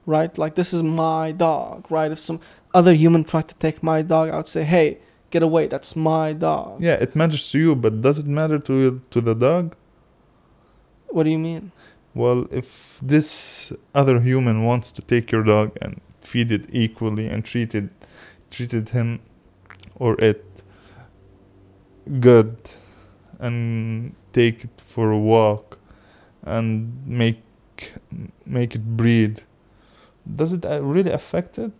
[0.05, 0.35] Right.
[0.37, 1.85] Like this is my dog.
[1.91, 2.11] Right.
[2.11, 2.39] If some
[2.73, 4.97] other human tried to take my dog, I would say, "Hey,
[5.29, 5.67] get away.
[5.67, 9.35] That's my dog." Yeah, it matters to you, but does it matter to to the
[9.35, 9.75] dog?
[11.09, 11.71] What do you mean?
[12.15, 17.45] Well, if this other human wants to take your dog and feed it equally and
[17.45, 17.89] treated
[18.55, 19.19] treated him
[20.03, 20.63] or it
[22.19, 22.55] good
[23.39, 25.79] and take it for a walk
[26.55, 27.41] and make
[28.45, 29.41] make it breed
[30.39, 31.71] does it uh, really affect it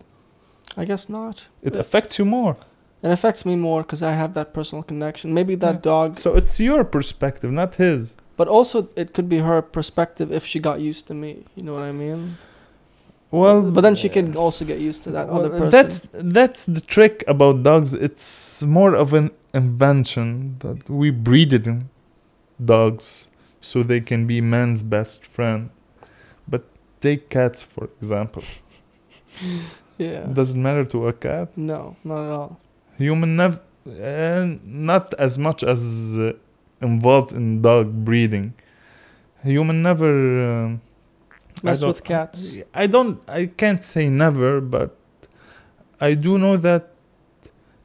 [0.76, 1.48] I guess not.
[1.62, 1.82] it Yeah.
[1.82, 2.56] affects you more
[3.04, 5.34] It affects me more because I have that personal connection.
[5.34, 5.92] Maybe that Yeah.
[5.92, 10.44] dog, so it's your perspective not his but also it could be her perspective if
[10.52, 11.32] she got used to me.
[11.56, 12.22] You know what I mean?
[13.40, 15.70] Well but then she can also get used to that Well, other person.
[15.78, 15.98] That's
[16.38, 17.94] that's the trick about dogs.
[18.08, 20.28] It's more of an invention
[20.60, 21.90] that we breeded in
[22.74, 23.28] dogs
[23.60, 25.70] so they can be man's best friend.
[26.52, 26.64] But
[27.02, 28.44] take cats for example.
[29.98, 30.26] yeah.
[30.38, 31.58] Does it matter to a cat?
[31.58, 32.52] no, not at all.
[32.98, 35.82] Human never, uh, not as much as
[36.18, 36.34] uh,
[36.82, 38.54] involved in dog breeding.
[39.44, 40.12] Human never
[40.50, 40.82] um,
[41.64, 42.58] mess with cats.
[42.74, 43.18] I don't.
[43.28, 44.90] I can't say never, but
[46.02, 46.84] I do know that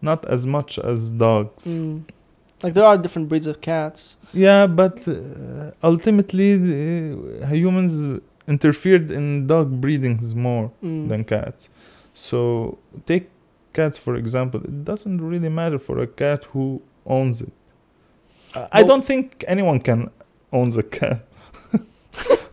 [0.03, 1.65] not as much as dogs.
[1.67, 2.03] Mm.
[2.63, 4.17] Like there are different breeds of cats.
[4.33, 6.49] Yeah, but uh, ultimately,
[7.43, 11.09] uh, humans interfered in dog breedings more Mm.
[11.09, 11.69] than cats.
[12.15, 13.25] So take
[13.73, 14.61] cats for example.
[14.65, 17.53] It doesn't really matter for a cat who owns it.
[18.55, 20.11] I- I don't think anyone can
[20.53, 21.21] owns a cat.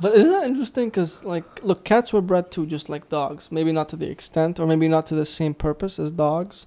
[0.00, 0.88] But isn't that interesting?
[0.88, 3.52] Because like, look, cats were bred to just like dogs.
[3.52, 6.66] Maybe not to the extent, or maybe not to the same purpose as dogs.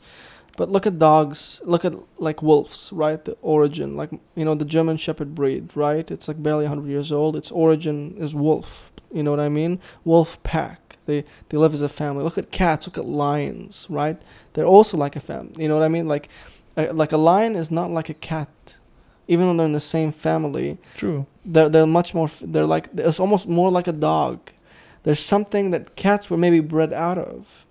[0.56, 1.62] But look at dogs.
[1.64, 3.24] Look at like wolves, right?
[3.24, 6.10] The origin, like you know, the German Shepherd breed, right?
[6.10, 7.36] It's like barely 100 years old.
[7.36, 8.92] Its origin is wolf.
[9.12, 9.80] You know what I mean?
[10.04, 10.98] Wolf pack.
[11.06, 12.24] They they live as a family.
[12.24, 12.88] Look at cats.
[12.88, 14.22] Look at lions, right?
[14.54, 15.62] They're also like a family.
[15.62, 16.08] You know what I mean?
[16.08, 16.30] Like,
[16.78, 18.78] uh, like a lion is not like a cat,
[19.28, 21.26] even though they're in the same family True.
[21.46, 24.40] They're they're much more they're like it's almost more like a dog
[25.04, 27.66] there's something that cats were maybe bred out of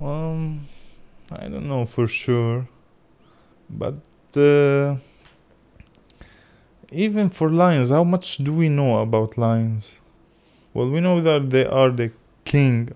[0.00, 0.66] Um,
[1.30, 2.68] I don't know for sure,
[3.70, 3.96] but
[4.36, 4.96] uh,
[6.92, 10.00] even for lions, how much do we know about lions?
[10.74, 12.12] Well, we know that they are the
[12.44, 12.92] king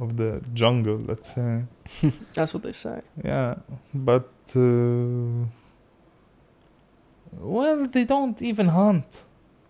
[0.00, 0.98] of the jungle.
[0.98, 1.64] Let's say,
[2.34, 3.56] that's what they say yeah,
[3.92, 5.44] but uh,
[7.38, 9.22] well, they don't even hunt.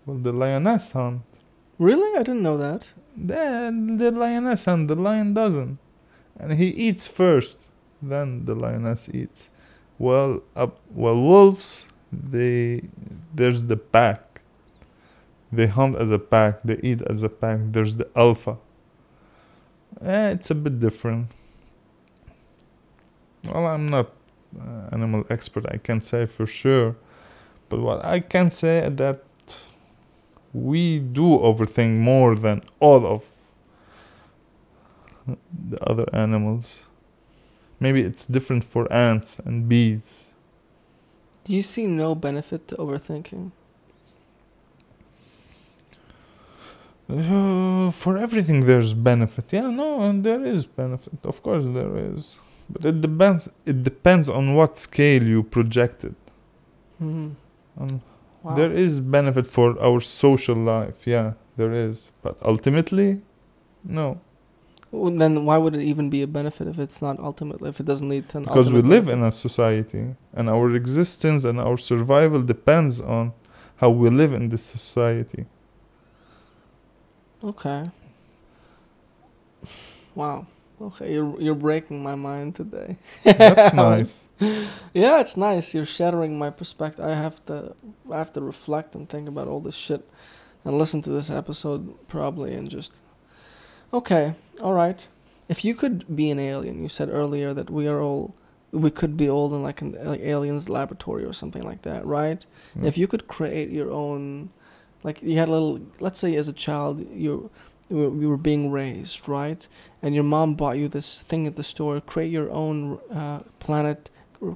[0.07, 1.23] Well, the lioness hunt.
[1.79, 5.79] really i didn't know that The, the lioness and the lion doesn't.
[6.39, 7.69] And he eats first,
[8.03, 9.51] then the lioness eats.
[9.99, 12.83] Well, up, well, wolves, they
[13.35, 14.41] there's the pack.
[15.53, 16.63] They hunt as a pack.
[16.65, 17.61] They eat as a pack.
[17.71, 18.57] There's the alpha.
[20.03, 21.29] Eh, it's a bit different.
[23.47, 24.11] Well, I'm not
[24.59, 25.65] uh, animal expert.
[25.71, 26.97] I can't say for sure,
[27.75, 29.23] but what I can say that
[30.53, 33.25] we do overthink more than all of
[35.71, 36.85] the other animals.
[37.81, 40.35] Maybe it's different for ants and bees.
[41.45, 43.51] do you see no benefit to overthinking
[47.07, 49.53] Uh, for everything, there's benefit.
[49.53, 51.19] Yeah, no, and there is benefit.
[51.25, 52.35] Of course, there is.
[52.71, 53.49] But it depends.
[53.67, 56.15] It depends on what scale you projected.
[56.99, 57.29] hmm.
[57.79, 58.03] Um,
[58.43, 58.55] wow.
[58.55, 61.07] There is benefit for our social life.
[61.07, 62.11] Yeah, there is.
[62.23, 63.21] But ultimately,
[63.85, 64.21] no.
[64.91, 67.87] Well, then why would it even be a benefit if it's not ultimately if it
[67.87, 69.13] doesn't lead to an because we live benefit?
[69.13, 73.33] in a society and our existence and our survival depends on
[73.79, 75.47] how we live in this society
[77.43, 77.91] okay
[80.15, 80.47] wow
[80.85, 84.29] okay you're you're breaking my mind today that's nice
[84.93, 85.75] Yeah, it's nice.
[85.75, 87.05] You're shattering my perspective.
[87.05, 87.75] I have to,
[88.11, 90.09] I have to reflect and think about all this shit,
[90.65, 92.93] and listen to this episode probably, and just.
[93.93, 95.07] Okay, all right.
[95.49, 98.35] If you could be an alien, you said earlier that we are all,
[98.73, 102.45] we could be all in like an like aliens laboratory or something like that, right?
[102.75, 102.89] Yeah.
[102.89, 104.51] If you could create your own,
[105.05, 107.51] like you had a little, let's say as a child you,
[107.91, 109.67] you were, being raised, right?
[110.03, 112.01] And your mom bought you this thing at the store.
[112.01, 114.11] Create your own uh, planet,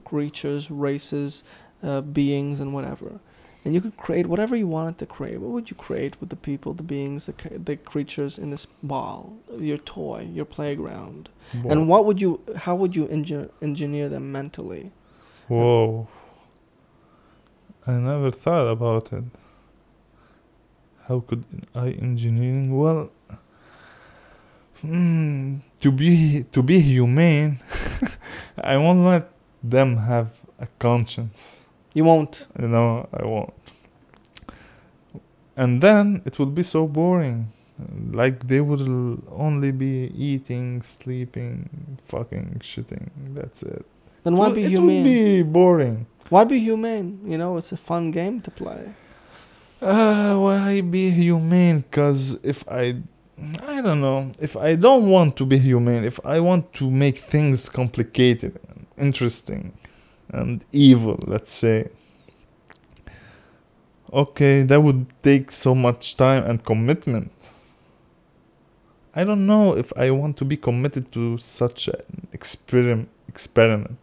[0.04, 1.44] creatures, races,
[1.82, 3.20] uh, beings, and whatever.
[3.64, 5.40] And you could create whatever you wanted to create.
[5.40, 9.36] What would you create with the people, the beings, the the creatures in this ball,
[9.58, 11.28] your toy, your playground?
[11.52, 11.70] Whoa.
[11.70, 12.40] And what would you?
[12.56, 14.92] How would you engi- engineer them mentally?
[15.48, 16.08] Whoa.
[17.86, 19.24] I never thought about it.
[21.08, 22.76] How could I engineering?
[22.76, 23.10] Well,
[24.80, 27.58] hmm, to be to be humane,
[28.64, 29.30] I won't let
[29.62, 31.60] them have a conscience.
[31.94, 32.46] You won't.
[32.60, 33.54] You know, I won't.
[35.56, 37.52] And then it will be so boring.
[38.12, 43.10] Like they will only be eating, sleeping, fucking, shitting.
[43.34, 43.84] That's it.
[44.24, 44.90] Then why It be humane?
[44.90, 46.06] It will be boring.
[46.28, 47.20] Why be humane?
[47.24, 48.92] You know, it's a fun game to play.
[49.80, 51.84] Uh, why be humane?
[51.90, 52.96] Cause if I,
[53.66, 54.32] I don't know.
[54.40, 58.86] If I don't want to be humane, if I want to make things complicated, and
[58.96, 59.72] interesting,
[60.28, 61.88] and evil, let's say.
[64.12, 67.30] Okay, that would take so much time and commitment.
[69.14, 73.08] I don't know if I want to be committed to such an experiment.
[73.28, 73.98] Experiment.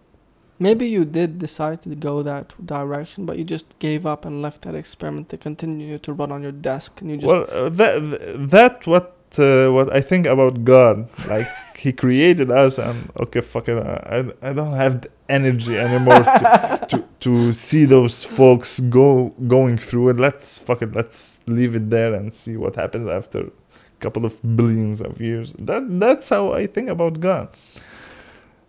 [0.60, 4.62] Maybe you did decide to go that direction, but you just gave up and left
[4.62, 8.50] that experiment to continue to run on your desk, and you just well, uh, that
[8.52, 11.10] that what uh, what I think about God.
[11.28, 16.24] Like he created us and okay fuck it i, I don't have the energy anymore
[16.24, 20.18] to, to, to see those folks go going through it.
[20.18, 23.52] Let's fuck it let's leave it there and see what happens after a
[24.00, 25.54] couple of billions of years.
[25.60, 27.50] That that's how i think about god.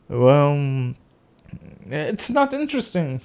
[0.09, 0.95] Well
[1.89, 3.21] it's not interesting.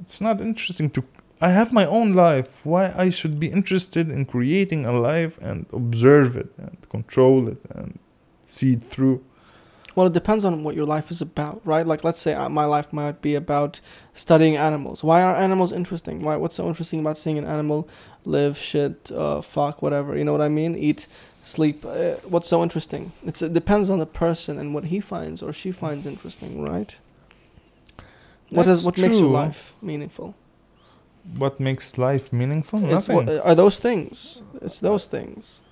[0.00, 1.02] It's not interesting to
[1.40, 2.64] I have my own life.
[2.64, 7.58] Why I should be interested in creating a life and observe it and control it
[7.70, 7.98] and
[8.42, 9.24] see it through?
[9.94, 11.86] Well, it depends on what your life is about, right?
[11.86, 13.80] Like, let's say uh, my life might be about
[14.14, 15.02] studying animals.
[15.02, 16.22] Why are animals interesting?
[16.22, 16.36] Why?
[16.36, 17.88] What's so interesting about seeing an animal
[18.24, 20.16] live, shit, uh, fuck, whatever?
[20.16, 20.76] You know what I mean?
[20.76, 21.08] Eat,
[21.42, 21.84] sleep.
[21.84, 23.12] Uh, what's so interesting?
[23.24, 26.96] It's, it depends on the person and what he finds or she finds interesting, right?
[28.50, 30.36] What That's is what makes your life meaningful?
[31.36, 32.84] What makes life meaningful?
[32.84, 33.26] It's Nothing.
[33.26, 34.42] what, are those things?
[34.62, 35.62] It's those things.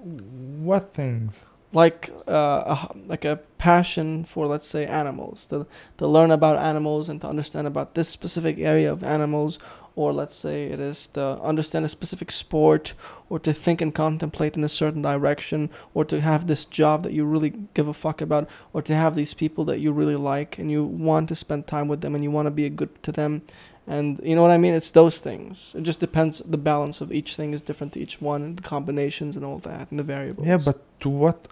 [0.00, 1.44] what things?
[1.72, 7.08] like uh, a, like a passion for let's say animals to to learn about animals
[7.08, 9.58] and to understand about this specific area of animals
[9.94, 12.94] or let's say it is to understand a specific sport
[13.28, 17.12] or to think and contemplate in a certain direction or to have this job that
[17.12, 20.58] you really give a fuck about or to have these people that you really like
[20.58, 23.02] and you want to spend time with them and you want to be a good
[23.02, 23.42] to them
[23.86, 27.10] and you know what I mean it's those things it just depends the balance of
[27.12, 30.04] each thing is different to each one and the combinations and all that and the
[30.04, 31.48] variables Yeah, but to what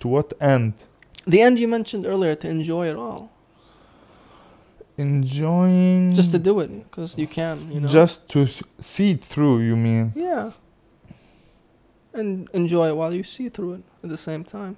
[0.00, 0.72] to what end?
[1.26, 3.30] the end you mentioned earlier to enjoy it all,
[4.96, 7.88] Enjoying just to do it because you can, you know.
[7.88, 10.12] just to th- see it through, you mean?
[10.14, 10.52] yeah.
[12.12, 14.76] And enjoy it while you see through it at the same time.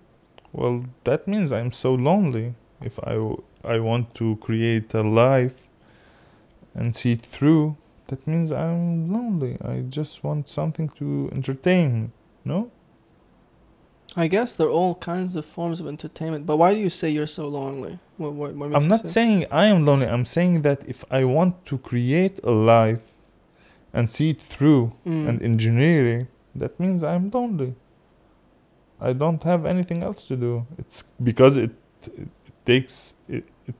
[0.54, 2.54] Well, that means I'm so lonely.
[2.80, 5.65] If I w- I want to create a life
[6.76, 7.76] and see it through,
[8.08, 9.56] that means I'm lonely.
[9.64, 12.10] I just want something to entertain me.
[12.44, 12.70] No?
[14.14, 16.46] I guess there are all kinds of forms of entertainment.
[16.46, 17.98] But why do you say you're so lonely?
[18.18, 20.06] What, what, what I'm not say- saying I am lonely.
[20.06, 23.06] I'm saying that if I want to create a life
[23.92, 25.28] and see it through Mm.
[25.28, 27.74] and engineer it, that means I'm lonely.
[29.00, 30.66] I don't have anything else to do.
[30.78, 31.72] It's because it,
[32.16, 32.28] it,
[32.64, 33.74] takes it, it.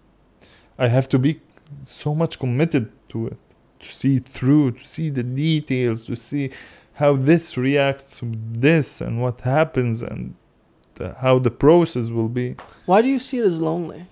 [0.79, 1.41] I have to be
[1.85, 3.39] so much committed to it
[3.81, 6.51] to see it through, to see the details, to see
[6.95, 10.35] how this reacts with this and what happens and
[11.21, 12.57] how the process will be.
[12.87, 14.07] Why do you see it as lonely?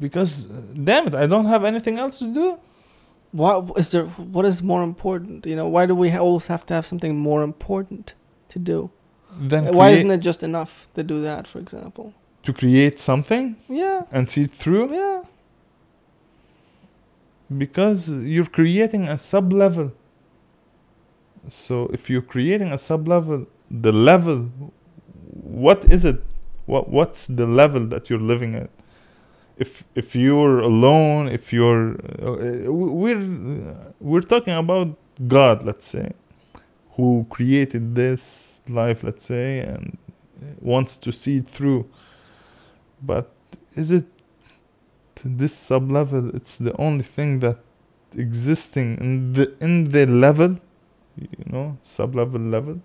[0.00, 2.58] Because uh, damn it, I don't have anything else to do.
[3.32, 4.06] what is there?
[4.06, 5.44] What is more important?
[5.44, 8.14] You know, why do we always have to have something more important
[8.48, 8.90] to do?
[9.38, 11.46] Then why isn't it just enough to do that?
[11.46, 12.14] For example.
[12.44, 14.02] to create something Yeah.
[14.10, 14.94] and see it through?
[14.94, 15.22] Yeah.
[17.56, 19.92] Because you're creating a sub level
[21.48, 24.50] so if you're creating a sub level the level
[25.48, 26.22] what is it?
[26.66, 28.70] What what's the level that you're living at?
[29.56, 33.22] If if you're alone if you're uh, we're
[34.00, 34.96] we're talking about
[35.26, 36.12] god let's say
[36.92, 39.98] who created this life let's say and
[40.60, 41.88] wants to see it through.
[43.02, 43.32] But
[43.74, 44.06] is it
[45.24, 47.58] this sub level it's the only thing that
[48.16, 50.56] existing in the in the level
[51.16, 52.80] you know sub level level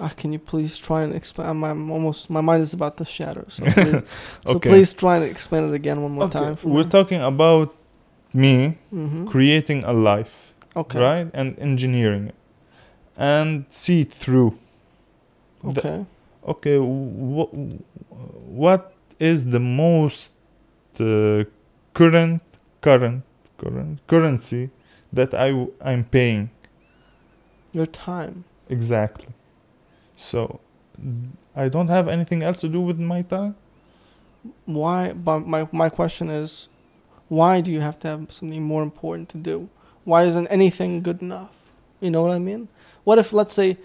[0.00, 1.48] Ah, can you please try and explain?
[1.48, 3.44] I'm, I'm almost my mind is about to shatter.
[3.48, 4.02] So please,
[4.46, 4.70] so Okay.
[4.70, 6.54] please try and explain it again one more Okay, time.
[6.54, 7.74] For we're talking about
[8.32, 9.26] me mm-hmm.
[9.26, 11.00] creating a life Okay.
[11.00, 12.34] right and engineering it
[13.16, 14.56] and see it through
[15.64, 15.98] The- Okay.
[16.46, 17.50] okay wh-
[18.46, 20.34] what is the most
[21.00, 21.44] uh,
[21.94, 22.42] current
[22.80, 23.22] current
[23.58, 24.70] current currency
[25.12, 26.50] that I w- I'm paying
[27.72, 28.44] Your time.
[28.68, 29.28] exactly
[30.14, 30.60] so
[31.56, 33.54] I don't have anything else to do with my time
[34.66, 35.12] Why?
[35.12, 36.68] But my my question is,
[37.28, 39.68] why do you have to have something more important to do?
[40.04, 41.54] Why isn't anything good enough?
[42.00, 42.68] You know what I mean?
[43.04, 43.78] What if, let's say,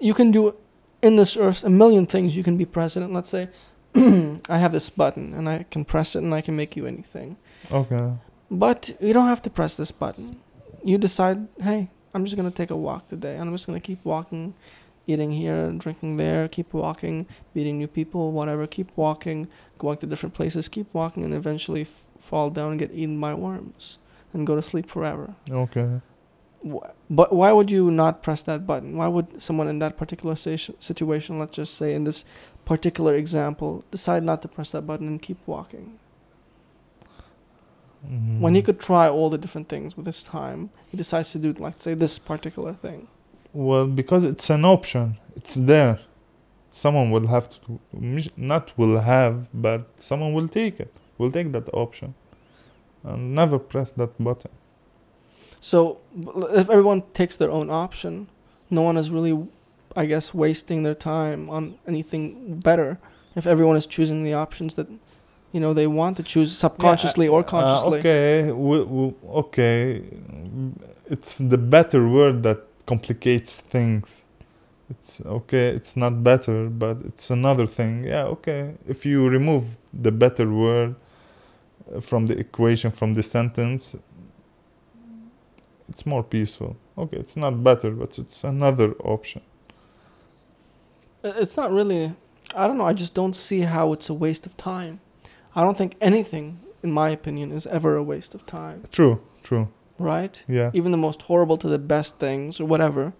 [0.00, 0.54] you can do
[1.02, 2.36] in this earth a million things.
[2.36, 3.12] You can be president.
[3.12, 3.48] Let's say,
[4.48, 7.36] I have this button and I can press it and I can make you anything.
[7.70, 8.12] okay
[8.50, 10.36] But you don't have to press this button.
[10.84, 14.04] You decide, hey, I'm just gonna take a walk today, and I'm just gonna keep
[14.04, 14.54] walking,
[15.06, 18.66] eating here, drinking there, keep walking, meeting new people, whatever.
[18.66, 22.92] Keep walking, going to different places, keep walking, and eventually f- fall down and get
[22.92, 23.98] eaten by worms,
[24.32, 25.34] and go to sleep forever.
[25.50, 26.00] okay
[27.10, 28.96] But why would you not press that button?
[28.96, 32.24] Why would someone in that particular situation, let's just say in this
[32.64, 35.98] particular example, decide not to press that button and keep walking?
[38.04, 38.40] Mm-hmm.
[38.40, 41.54] when he could try all the different things with his time, he decides to do
[41.54, 43.08] like say this particular thing.
[43.54, 45.16] Well, because it's an option.
[45.36, 46.00] It's there.
[46.74, 47.80] someone will have to
[48.36, 52.14] not will have but someone will take it will take that option
[53.04, 54.50] and never press that button
[55.64, 55.98] So
[56.60, 58.28] if everyone takes their own option,
[58.68, 59.48] no one is really,
[59.96, 62.98] I guess, wasting their time on anything better.
[63.34, 64.88] If everyone is choosing the options that,
[65.52, 67.98] you know, they want to choose subconsciously or Uh, consciously.
[68.00, 70.02] okay we, we, okay
[71.14, 74.24] it's the better word that complicates things
[74.92, 79.64] it's okay it's not better but it's another thing yeah okay if you remove
[80.06, 83.96] the better word uh, from the equation from the sentence
[85.88, 89.42] it's more peaceful okay it's not better but it's another option
[91.24, 92.12] uh, It's not really.
[92.54, 92.84] I don't know.
[92.84, 95.00] I just don't see how it's a waste of time.
[95.56, 98.82] I don't think anything, in my opinion, is ever a waste of time.
[98.92, 99.68] true true
[99.98, 100.42] Right?
[100.48, 103.12] yeah Even the most horrible to the best things or whatever.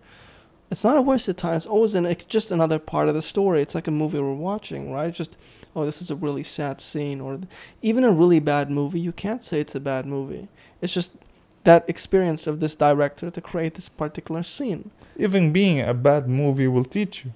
[0.70, 1.54] It's not a waste of time.
[1.54, 2.04] It's always an.
[2.06, 3.62] It's just another part of the story.
[3.62, 5.08] It's like a movie we're watching, right?
[5.08, 5.36] It's just,
[5.76, 7.48] oh, this is a really sad scene, or th-
[7.82, 8.98] even a really bad movie.
[8.98, 10.48] You can't say it's a bad movie.
[10.80, 11.12] It's just
[11.64, 14.90] that experience of this director to create this particular scene.
[15.16, 17.32] even being a bad movie will teach you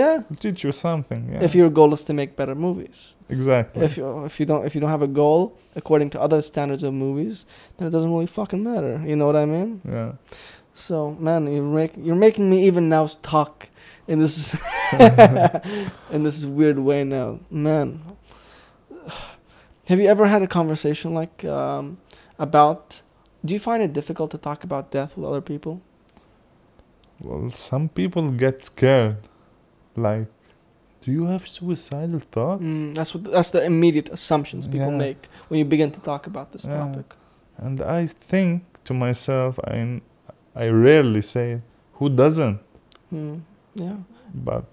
[0.00, 0.16] Yeah.
[0.28, 2.98] will teach you something yeah If your goal is to make better movies.
[3.28, 5.40] exactly If you if you don't if you don't have a goal
[5.80, 7.46] according to other standards of movies,
[7.76, 8.94] then it doesn't really fucking matter.
[9.08, 9.70] You know what I mean?
[9.96, 10.12] yeah
[10.72, 10.96] So
[11.26, 13.54] man, you're make, you're making me even now talk
[14.12, 14.36] in this
[16.14, 17.86] in this weird way now, man.
[19.88, 21.98] Have you ever had a conversation like um,
[22.38, 23.02] about?
[23.44, 25.80] Do you find it difficult to talk about death with other people?
[27.20, 29.16] Well, some people get scared.
[29.96, 30.28] Like,
[31.02, 32.62] do you have suicidal thoughts?
[32.64, 34.96] Mm, that's what that's the immediate assumptions people Yeah.
[35.06, 36.78] make when you begin to talk about this Yeah.
[36.78, 37.14] topic.
[37.58, 40.00] And I think to myself, I,
[40.56, 41.60] I rarely say it.
[41.98, 42.58] Who doesn't?
[43.12, 43.42] Mm,
[43.74, 43.96] yeah.
[44.34, 44.64] But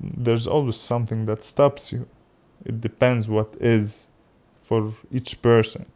[0.00, 2.06] there's always something that stops you.
[2.64, 4.08] It depends what is
[4.62, 5.86] for each person.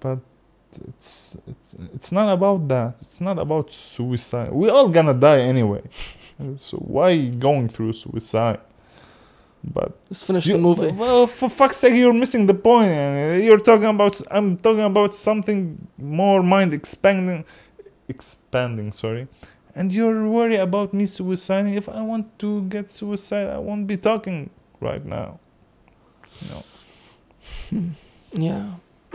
[0.00, 0.18] But
[0.88, 2.94] it's it's it's not about that.
[3.00, 4.50] It's not about suicide.
[4.52, 5.82] we're all gonna die anyway.
[6.56, 8.60] so why going through suicide?
[9.64, 10.92] But Let's finish You- the movie.
[10.96, 12.88] Well, for fuck's sake, you're missing the point.
[13.44, 14.20] You're talking about.
[14.30, 17.44] I'm talking about something more mind expanding,
[18.08, 18.92] expanding.
[18.92, 19.26] Sorry,
[19.74, 21.76] and you're worried about me suiciding.
[21.76, 24.50] If I want to get suicide, I won't be talking
[24.80, 25.40] right now.
[26.50, 26.62] No.
[28.32, 28.74] Yeah,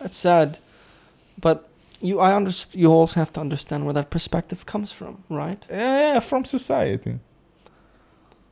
[0.00, 0.58] that's sad,
[1.44, 1.68] but
[2.00, 5.62] you I underst- You also have to understand where that perspective comes from, right?
[5.70, 7.14] Yeah, yeah, from society.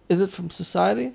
[0.09, 1.09] Is it from society?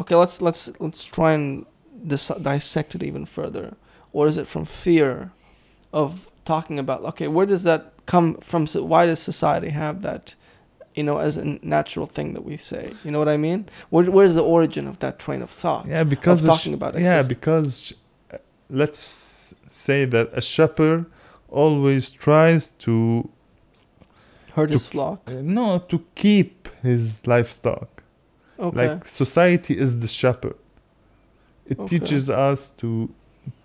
[0.00, 1.66] Okay, let's let's let's try and
[2.12, 3.66] dis- dissect it even further.
[4.12, 5.32] Or is it from fear
[5.92, 7.00] of talking about?
[7.10, 8.66] Okay, where does that come from?
[8.66, 10.34] So why does society have that?
[10.98, 11.44] You know, as a
[11.76, 12.84] natural thing that we say.
[13.04, 13.60] You know what I mean?
[13.90, 15.86] Where where's the origin of that train of thought?
[15.86, 17.92] Yeah, because of talking about yeah, because
[18.70, 21.06] let's say that a shepherd
[21.48, 23.28] always tries to
[24.54, 25.22] herd his flock.
[25.30, 28.02] uh, no to keep his livestock.
[28.58, 28.88] Okay.
[28.88, 30.56] Like society is the shepherd.
[31.66, 31.98] It Okay.
[31.98, 33.10] teaches us to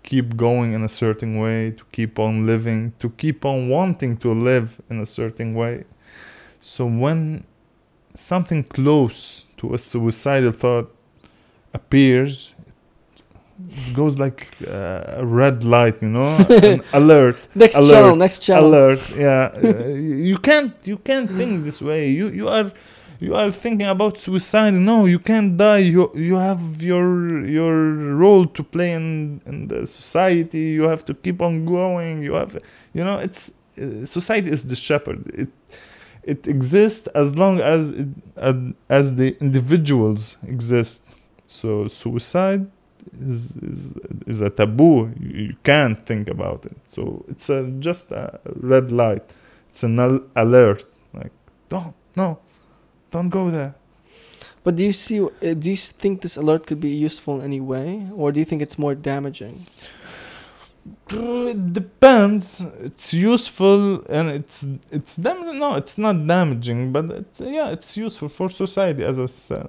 [0.02, 4.32] keep going in a certain way, to keep on living, to keep on wanting to
[4.32, 5.84] live in a certain way.
[6.60, 7.44] So when
[8.14, 10.94] something close to a suicidal thought
[11.72, 12.54] appears,
[13.94, 18.16] goes like uh, a red light, you know, an alert next alert, channel.
[18.16, 18.68] Next channel.
[18.68, 19.00] alert.
[19.16, 22.08] Yeah uh, you can't you can't think this way.
[22.08, 22.72] You you are
[23.20, 24.74] you are thinking about suicide.
[24.74, 25.78] No you can't die.
[25.78, 27.74] You you have your your
[28.16, 30.64] role to play in in the society.
[30.78, 32.22] You have to keep on going.
[32.22, 32.58] You have
[32.92, 35.20] you know it's uh, society is the shepherd.
[35.34, 35.48] It
[36.24, 38.54] it exists as long as it, uh,
[38.88, 41.04] as the individuals exist.
[41.46, 42.66] So suicide
[43.20, 43.94] is is,
[44.26, 45.12] is a taboo.
[45.20, 46.76] You, can't think about it.
[46.86, 49.24] So it's a just a red light.
[49.68, 50.84] It's an al- alert.
[51.12, 51.32] Like
[51.68, 52.38] don't no.
[53.10, 53.74] Don't go there.
[54.64, 55.20] But do you see?
[55.20, 58.44] uh, Do you think this alert could be useful in any way, or do you
[58.46, 59.66] think it's more damaging?
[61.10, 62.60] it depends.
[62.80, 68.28] It's useful and it's it's dam- no it's not damaging but it's, yeah it's useful
[68.28, 69.68] for society as i said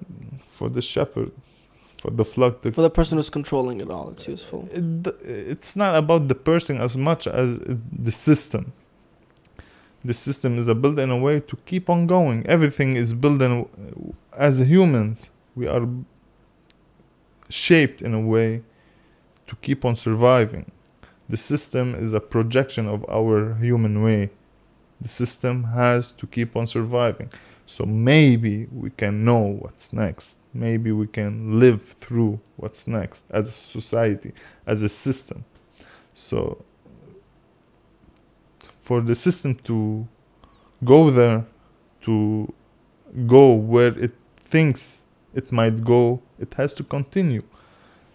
[0.51, 1.31] for the shepherd
[2.04, 4.68] for the flock the For the person who's controlling it all, it's useful.
[4.76, 5.16] Uh, it,
[5.54, 7.60] it's not about the person as much as
[8.08, 8.74] the system.
[10.04, 12.45] The system is a built in a way to keep on going.
[12.45, 13.68] Everything is built in uh,
[14.38, 15.30] as humans.
[15.56, 15.88] We are
[17.47, 18.64] shaped in a way
[19.47, 20.66] to keep on surviving.
[21.30, 24.32] The system is a projection of our human way.
[24.99, 27.32] The system has to keep on surviving.
[27.66, 30.42] So maybe we can know what's next.
[30.54, 34.34] Maybe we can live through what's next as a society,
[34.66, 35.45] as a system.
[36.14, 36.64] So
[38.80, 40.08] for the system to
[40.84, 41.45] go there,
[42.01, 42.54] to
[43.26, 47.43] go where it thinks it might go, it has to continue.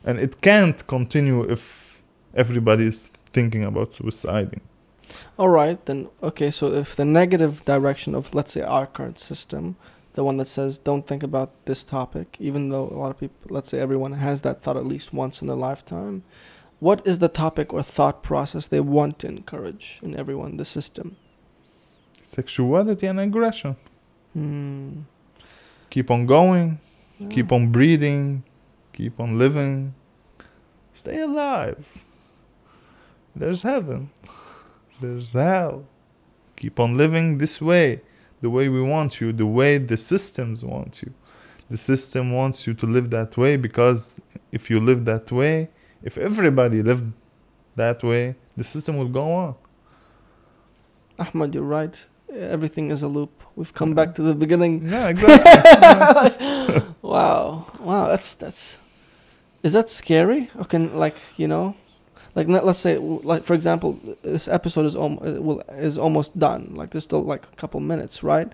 [0.05, 2.03] And it can't continue if
[2.34, 4.61] everybody is thinking about suiciding.
[5.39, 6.09] All right, then.
[6.22, 9.76] Okay, so if the negative direction of, let's say, our current system,
[10.18, 13.36] the one that says don't think about this topic, even though a lot of people,
[13.50, 16.24] let's say everyone has that thought at least once in their lifetime,
[16.80, 21.16] what is the topic or thought process they want to encourage in everyone, the system?
[22.24, 23.76] Sexuality and aggression.
[24.32, 25.02] Hmm.
[25.88, 26.80] Keep on going,
[27.20, 27.28] Yeah.
[27.28, 28.42] keep on breathing,
[28.92, 29.94] keep on living,
[30.92, 32.02] stay alive.
[33.36, 34.10] There's heaven,
[35.00, 35.84] there's hell.
[36.56, 38.00] Keep on living this way,
[38.41, 41.12] the way we want you, the way the systems want you.
[41.70, 44.16] The system wants you to live that way because
[44.53, 45.68] if you live that way,
[46.03, 47.12] if everybody lived
[47.76, 49.55] that way, the system will go on.
[51.18, 52.05] Ahmad, you're right.
[52.32, 53.43] Everything is a loop.
[53.57, 54.89] We've come back to the beginning.
[54.89, 56.82] Yeah, exactly.
[57.03, 58.78] Wow, wow, that's that's.
[59.62, 60.51] Is that scary?
[60.57, 61.74] Or can like you know,
[62.39, 66.72] like let's say like for example, this episode is om- uh, is almost done.
[66.74, 68.53] Like there's still like a couple minutes, right?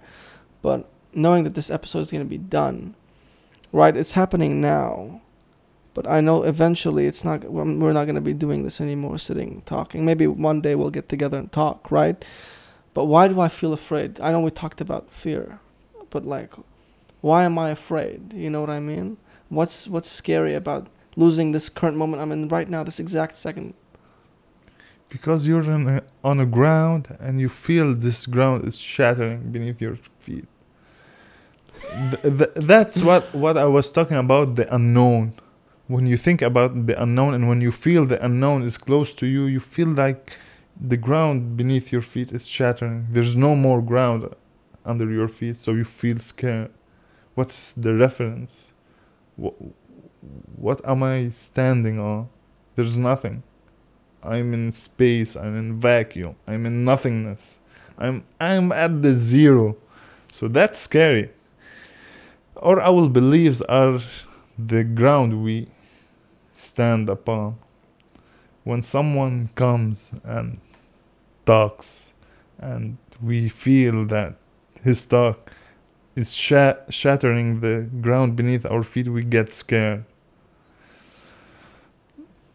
[0.63, 2.95] But knowing that this episode is gonna be done,
[3.73, 3.95] right?
[3.95, 5.21] It's happening now,
[5.93, 7.45] but I know eventually it's not.
[7.45, 10.05] we're we're not gonna be doing this anymore, sitting talking.
[10.07, 12.25] Maybe one day we'll get together and talk, right?
[12.95, 14.19] But why do I feel afraid?
[14.21, 15.59] I know we talked about fear,
[16.09, 16.55] but like,
[17.21, 18.33] why am I afraid?
[18.33, 19.19] You know what I mean?
[19.51, 23.75] What's what's scary about losing this current moment I'm in right now, this exact second?
[25.15, 29.81] because you're on a, on a ground and you feel this ground is shattering beneath
[29.81, 30.49] your feet.
[32.11, 35.35] Th- th- that's what, what I was talking about the unknown.
[35.87, 39.27] When you think about the unknown and when you feel the unknown is close to
[39.27, 40.37] you, you feel like
[40.81, 43.07] the ground beneath your feet is shattering.
[43.09, 44.35] There's no more ground
[44.85, 46.73] under your feet, so you feel scared.
[47.37, 48.73] What's the reference?
[49.37, 49.55] What,
[50.57, 52.29] what am I standing on?
[52.77, 53.43] There's nothing.
[54.23, 57.61] I'm in space, I'm in vacuum, I'm in nothingness.
[57.99, 59.77] I'm I'm at the zero.
[60.31, 61.31] So that's scary.
[62.57, 64.01] Or our beliefs are
[64.59, 65.69] the ground we
[66.57, 67.57] stand upon.
[68.65, 70.61] When someone comes and
[71.45, 72.15] talks
[72.59, 74.37] and we feel that
[74.83, 75.53] his talk
[76.17, 80.05] is sha- shattering the ground beneath our feet, we get scared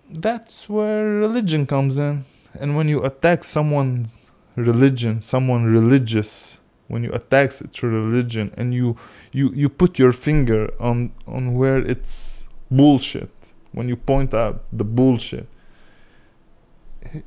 [0.10, 2.26] that's where religion comes in.
[2.60, 4.18] And when you attack someone's
[4.56, 6.58] religion, someone religious,
[6.88, 8.98] when you attack its religion and you
[9.32, 13.32] you you put your finger on on where it's bullshit,
[13.72, 15.48] when you point out the bullshit,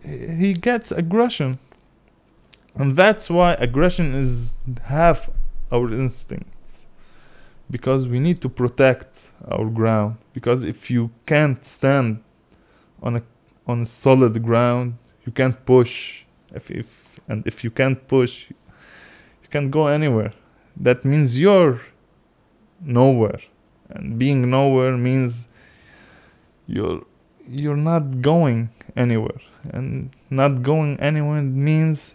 [0.05, 1.59] he, he gets aggression.
[2.75, 5.31] And that's why aggression is half
[5.71, 6.87] our instincts.
[7.71, 10.17] Because we need to protect our ground.
[10.33, 12.23] Because if you can't stand
[13.03, 13.23] on a
[13.67, 14.95] on a solid ground
[15.25, 16.25] you can't push.
[16.55, 20.33] If, if and if you can't push you can't go anywhere.
[20.77, 21.81] That means you're
[22.81, 23.41] nowhere.
[23.91, 25.49] And being nowhere means
[26.67, 27.03] you're
[27.49, 29.41] you're not going anywhere.
[29.71, 32.15] And not going anywhere means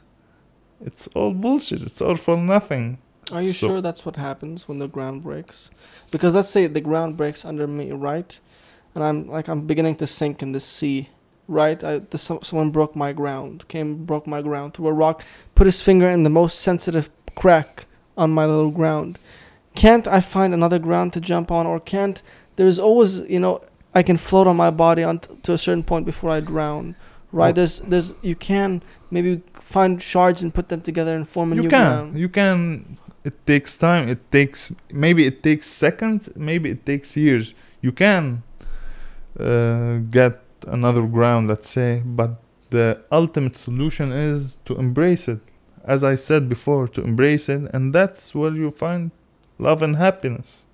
[0.84, 1.82] it's all bullshit.
[1.82, 2.98] It's all for nothing.
[3.32, 5.70] Are you So- sure that's what happens when the ground breaks?
[6.12, 8.40] Because let's say the ground breaks under me, right?
[8.98, 11.10] And I'm like I'm beginning to sink in the sea,
[11.48, 11.82] right?
[11.84, 15.24] I, the, someone broke my ground, came broke my ground through a rock,
[15.54, 17.86] put his finger in the most sensitive crack
[18.18, 19.20] on my little ground.
[19.76, 22.24] Can't I find another ground to jump on, or can't?
[22.56, 23.62] There's always, you know,
[23.94, 26.96] I can float on my body on t- to a certain point before I drown,
[27.32, 27.50] right?
[27.50, 28.82] Well- there's, there's, you can
[29.12, 32.18] maybe find shards and put them together and form a you new can ground.
[32.20, 37.54] you can it takes time it takes maybe it takes seconds maybe it takes years
[37.82, 38.44] you can
[39.40, 45.40] uh, get another ground let's say but the ultimate solution is to embrace it.
[45.84, 49.12] As i said before to embrace it and that's where you find
[49.58, 50.66] love and happiness.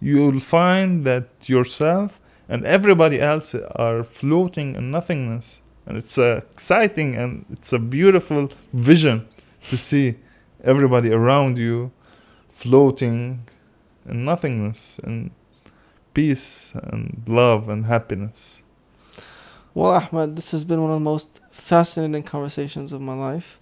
[0.00, 2.18] You'll find that yourself
[2.48, 8.50] and everybody else are floating in nothingness and it's uh, exciting and it's a beautiful
[8.72, 9.28] vision
[9.68, 10.16] to see
[10.64, 11.92] everybody around you
[12.48, 13.46] floating
[14.08, 15.30] in nothingness and
[16.14, 18.62] peace and love and happiness.
[19.74, 23.60] Well, Ahmad, this has been one of the most fascinating conversations of my life.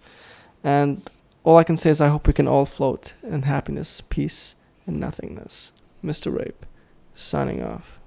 [0.65, 1.09] And
[1.45, 4.55] all I can say is I hope we can all float in happiness, peace,
[4.87, 5.73] and nothingness.
[6.05, 6.41] Mr.
[6.41, 6.67] Ape,
[7.15, 7.99] signing off.